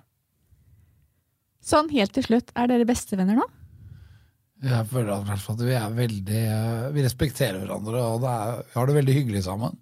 Sånn 1.63 1.91
helt 1.93 2.11
til 2.15 2.25
slutt, 2.27 2.51
er 2.57 2.67
dere 2.67 2.87
bestevenner 2.89 3.39
nå? 3.39 3.47
Jeg 4.61 4.85
føler 4.91 5.13
at, 5.15 5.31
at 5.55 5.63
vi 5.63 5.73
er 5.73 5.93
veldig 5.97 6.41
eh, 6.53 6.89
Vi 6.93 7.05
respekterer 7.05 7.63
hverandre, 7.63 8.03
og 8.11 8.21
det 8.21 8.35
er, 8.35 8.59
vi 8.67 8.77
har 8.77 8.89
det 8.89 8.97
veldig 8.99 9.15
hyggelig 9.17 9.45
sammen. 9.47 9.79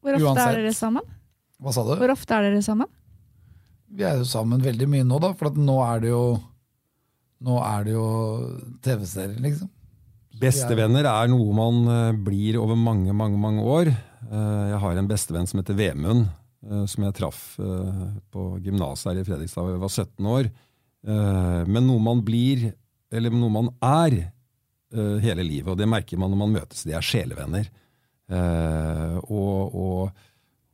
Hvor 0.00 0.16
ofte 0.16 0.28
Uansett. 0.28 0.46
er 0.46 0.60
dere 0.60 0.76
sammen? 0.76 1.08
Hva 1.60 1.74
sa 1.74 1.84
du? 1.88 1.94
Hvor 2.00 2.12
ofte 2.14 2.36
er 2.36 2.46
dere 2.46 2.62
sammen? 2.64 2.92
Vi 3.90 4.06
er 4.06 4.20
jo 4.20 4.28
sammen 4.28 4.62
veldig 4.62 4.86
mye 4.90 5.06
nå, 5.06 5.18
da, 5.22 5.32
for 5.36 5.56
nå 5.56 5.76
er 5.86 6.04
det 6.04 6.12
jo 6.14 6.24
Nå 7.40 7.54
er 7.64 7.86
det 7.86 7.92
jo 7.94 8.06
TV-serier, 8.84 9.38
liksom. 9.40 9.68
Bestevenner 10.40 11.06
er 11.08 11.30
noe 11.32 11.54
man 11.56 11.78
eh, 11.88 12.18
blir 12.26 12.58
over 12.60 12.76
mange, 12.76 13.14
mange 13.16 13.38
mange 13.40 13.64
år. 13.64 13.90
Eh, 13.90 14.64
Jeg 14.70 14.80
har 14.82 15.00
en 15.00 15.08
bestevenn 15.08 15.48
som 15.48 15.60
heter 15.60 15.76
Vemund, 15.78 16.26
eh, 16.68 16.84
som 16.84 17.04
jeg 17.06 17.16
traff 17.16 17.40
på 17.56 18.44
gymnaset 18.64 19.20
i 19.20 19.24
Fredrikstad 19.24 19.66
da 19.68 19.74
jeg 19.74 19.82
var 19.82 19.94
17 19.94 20.30
år. 20.36 20.50
Men 21.00 21.86
noe 21.88 22.02
man 22.04 22.20
blir, 22.20 22.74
eller 23.08 23.32
noe 23.32 23.48
man 23.54 23.70
er 23.80 24.18
hele 25.24 25.46
livet, 25.46 25.70
og 25.72 25.78
det 25.80 25.88
merker 25.88 26.20
man 26.20 26.28
når 26.34 26.40
man 26.42 26.52
møtes, 26.58 26.82
De 26.84 26.92
er 26.92 27.00
sjelevenner. 27.00 27.70
Og, 28.28 29.78
og, 29.80 30.26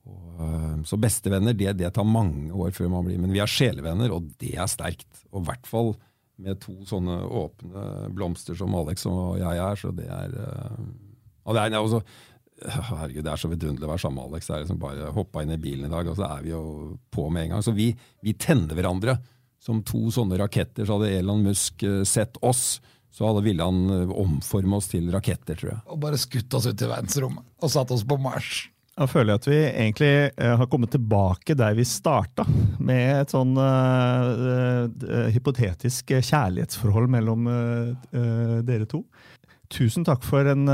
og, 0.07 0.43
eh, 0.43 0.75
så 0.87 0.99
bestevenner, 1.01 1.57
det, 1.57 1.73
det 1.81 1.93
tar 1.97 2.07
mange 2.07 2.53
år 2.55 2.75
før 2.77 2.93
man 2.93 3.07
blir 3.07 3.19
Men 3.21 3.35
vi 3.35 3.43
er 3.43 3.51
sjelevenner, 3.51 4.13
og 4.15 4.31
det 4.41 4.55
er 4.55 4.71
sterkt. 4.71 5.09
Og 5.33 5.43
i 5.43 5.49
hvert 5.51 5.69
fall 5.69 5.95
med 6.43 6.61
to 6.61 6.75
sånne 6.85 7.17
åpne 7.25 8.11
blomster 8.15 8.57
som 8.59 8.75
Alex 8.77 9.07
og 9.09 9.39
jeg 9.41 9.61
er, 9.63 9.79
så 9.81 9.93
det 9.97 10.09
er 10.13 10.35
eh, 10.37 10.81
Og 11.47 11.57
det 11.57 11.63
er, 11.63 11.79
også 11.79 12.03
Herregud, 12.67 13.23
det 13.25 13.33
er 13.33 13.41
så 13.41 13.51
vidunderlig 13.53 13.87
å 13.87 13.93
være 13.93 14.03
sammen 14.05 14.21
med 14.21 14.31
Alex. 14.31 14.49
Det 14.49 14.55
er 14.57 14.63
liksom 14.65 14.83
bare 14.83 15.15
hoppa 15.17 15.45
inn 15.45 15.55
i 15.55 15.61
bilen 15.61 15.89
i 15.89 15.93
dag, 15.93 16.09
og 16.09 16.19
så 16.19 16.29
er 16.29 16.45
vi 16.45 16.53
jo 16.55 16.61
på 17.13 17.27
med 17.31 17.47
en 17.47 17.57
gang. 17.57 17.65
Så 17.65 17.75
vi, 17.77 17.91
vi 18.25 18.37
tenner 18.41 18.77
hverandre. 18.77 19.19
Som 19.67 19.81
to 19.89 20.11
sånne 20.13 20.37
raketter, 20.39 20.85
så 20.85 20.99
hadde 20.99 21.17
Elon 21.17 21.41
Musk 21.43 21.83
eh, 21.83 22.03
sett 22.07 22.37
oss, 22.45 22.79
så 23.11 23.31
hadde 23.31 23.43
ville 23.47 23.65
han 23.65 24.11
omforme 24.13 24.77
oss 24.77 24.91
til 24.93 25.09
raketter, 25.11 25.57
tror 25.57 25.71
jeg. 25.73 25.79
Og 25.89 26.01
bare 26.03 26.21
skutt 26.21 26.53
oss 26.55 26.69
ut 26.69 26.85
i 26.85 26.89
verdensrommet 26.91 27.65
og 27.65 27.73
satt 27.73 27.95
oss 27.97 28.05
på 28.07 28.19
Mars. 28.21 28.67
Da 28.97 29.05
føler 29.05 29.35
jeg 29.35 29.41
at 29.43 29.47
vi 29.51 29.59
egentlig 29.61 30.13
eh, 30.41 30.55
har 30.57 30.69
kommet 30.73 30.95
tilbake 30.95 31.57
der 31.59 31.75
vi 31.77 31.85
starta, 31.85 32.47
med 32.81 33.27
et 33.27 33.33
sånn 33.35 33.53
uh, 33.59 34.87
uh, 34.89 35.27
hypotetisk 35.35 36.15
kjærlighetsforhold 36.15 37.11
mellom 37.13 37.49
uh, 37.51 38.63
dere 38.65 38.89
to. 38.89 39.03
Tusen 39.73 40.07
takk 40.07 40.23
for 40.23 40.47
en 40.47 40.69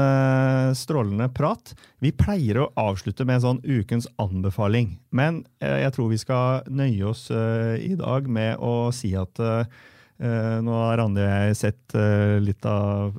strålende 0.77 1.25
prat. 1.33 1.71
Vi 2.05 2.11
pleier 2.13 2.59
å 2.61 2.67
avslutte 2.77 3.25
med 3.25 3.39
en 3.39 3.45
sånn 3.47 3.63
ukens 3.65 4.05
anbefaling, 4.21 4.99
men 5.17 5.39
jeg 5.65 5.95
tror 5.97 6.11
vi 6.11 6.21
skal 6.21 6.69
nøye 6.69 7.07
oss 7.09 7.23
i 7.33 7.95
dag 7.97 8.29
med 8.29 8.61
å 8.61 8.91
si 8.93 9.15
at 9.17 9.41
nå 9.41 10.77
har 10.77 11.01
Randi 11.01 11.25
og 11.25 11.33
jeg 11.33 11.57
sett 11.63 11.97
litt 12.45 12.69
av 12.69 13.17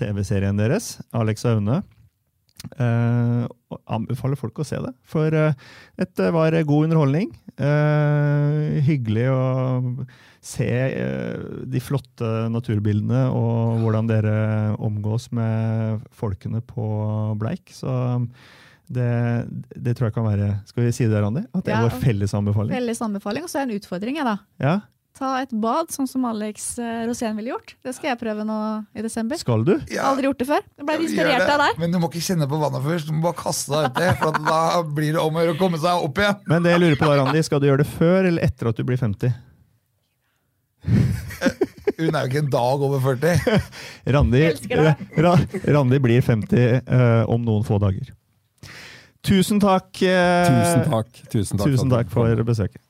TV-serien 0.00 0.64
deres, 0.64 0.94
Alex 1.12 1.44
og 1.44 1.60
Aune. 1.60 1.82
Eh, 2.70 3.44
og 3.72 3.80
anbefaler 3.96 4.38
folk 4.38 4.60
å 4.62 4.66
se 4.66 4.78
det. 4.82 4.92
For 5.08 5.32
uh, 5.34 5.54
dette 6.00 6.28
var 6.34 6.56
god 6.68 6.88
underholdning. 6.88 7.32
Uh, 7.60 8.80
hyggelig 8.86 9.26
å 9.32 9.42
se 10.42 10.66
eh, 10.66 11.42
de 11.70 11.80
flotte 11.82 12.28
naturbildene 12.50 13.28
og 13.30 13.82
hvordan 13.84 14.08
dere 14.10 14.36
omgås 14.82 15.28
med 15.36 16.02
folkene 16.18 16.62
på 16.66 16.86
Bleik. 17.38 17.70
Så 17.76 17.92
det, 18.92 19.10
det 19.76 19.94
tror 19.96 20.10
jeg 20.10 20.16
kan 20.16 20.26
være 20.26 20.48
Skal 20.68 20.88
vi 20.88 20.94
si 20.96 21.06
det, 21.08 21.20
Randi? 21.22 21.44
At 21.54 21.64
det 21.64 21.72
er 21.72 21.78
Ja. 21.78 21.84
vår 21.86 22.02
felles 22.02 22.34
anbefaling? 22.36 22.74
Felles 22.74 23.04
anbefaling, 23.06 23.46
og 23.46 23.52
så 23.52 23.62
er 23.62 23.68
det 23.68 23.76
en 23.76 23.82
utfordring. 23.84 24.18
jeg 24.18 24.26
da. 24.28 24.36
Ja, 24.60 24.80
Ta 25.22 25.36
et 25.38 25.52
bad, 25.54 25.86
sånn 25.94 26.08
som 26.10 26.24
Alex 26.26 26.64
eh, 26.82 27.04
Rosén 27.06 27.36
ville 27.38 27.52
gjort. 27.52 27.76
Det 27.86 27.92
skal 27.94 28.10
jeg 28.10 28.18
prøve 28.18 28.42
nå 28.42 28.56
i 28.98 29.04
desember. 29.04 29.38
Skal 29.38 29.62
du? 29.68 29.76
Ja, 29.92 30.08
Aldri 30.08 30.26
gjort 30.26 30.40
det 30.40 30.48
før. 30.48 30.64
Jeg 30.80 30.86
ble 30.88 30.96
inspirert 31.04 31.44
det. 31.44 31.52
av 31.52 31.62
deg. 31.62 31.78
Men 31.78 31.94
du 31.94 31.98
må 32.02 32.10
ikke 32.10 32.24
kjenne 32.26 32.48
på 32.50 32.58
vannet 32.58 32.82
først. 32.82 33.06
Du 33.06 33.14
må 33.14 33.22
bare 33.28 33.38
kaste 33.38 33.70
deg 33.70 33.86
uti, 33.92 34.08
for 34.18 34.32
at 34.32 34.40
da 34.48 34.82
blir 34.98 35.14
det 35.14 35.22
om 35.22 35.38
å 35.38 35.46
gjøre 35.46 35.54
å 35.54 35.60
komme 35.60 35.78
seg 35.78 36.08
opp 36.08 36.18
igjen. 36.24 36.42
Men 36.50 36.66
det 36.66 36.74
jeg 36.74 36.82
lurer 36.82 36.98
på 36.98 37.12
da, 37.12 37.20
Randi, 37.22 37.44
skal 37.46 37.62
du 37.62 37.68
gjøre 37.70 37.84
det 37.84 37.88
før 37.92 38.30
eller 38.32 38.48
etter 38.50 38.72
at 38.72 38.82
du 38.82 38.84
blir 38.90 38.98
50? 38.98 39.38
Hun 42.02 42.08
er 42.08 42.18
jo 42.18 42.26
ikke 42.32 42.42
en 42.42 42.52
dag 42.58 42.86
over 42.90 43.06
40. 43.06 43.58
Randi, 44.18 44.44
Ra, 45.22 45.38
Randi 45.78 46.02
blir 46.02 46.30
50 46.34 46.80
uh, 46.82 47.30
om 47.30 47.46
noen 47.46 47.62
få 47.68 47.78
dager. 47.78 48.10
Tusen 49.22 49.62
takk. 49.62 49.92
Uh, 50.02 50.48
Tusen 50.50 50.88
takk. 50.90 51.12
Tusen 51.28 51.62
takk, 51.62 51.68
Tusen 51.70 51.94
takk 51.94 52.10
for 52.10 52.48
besøket. 52.48 52.82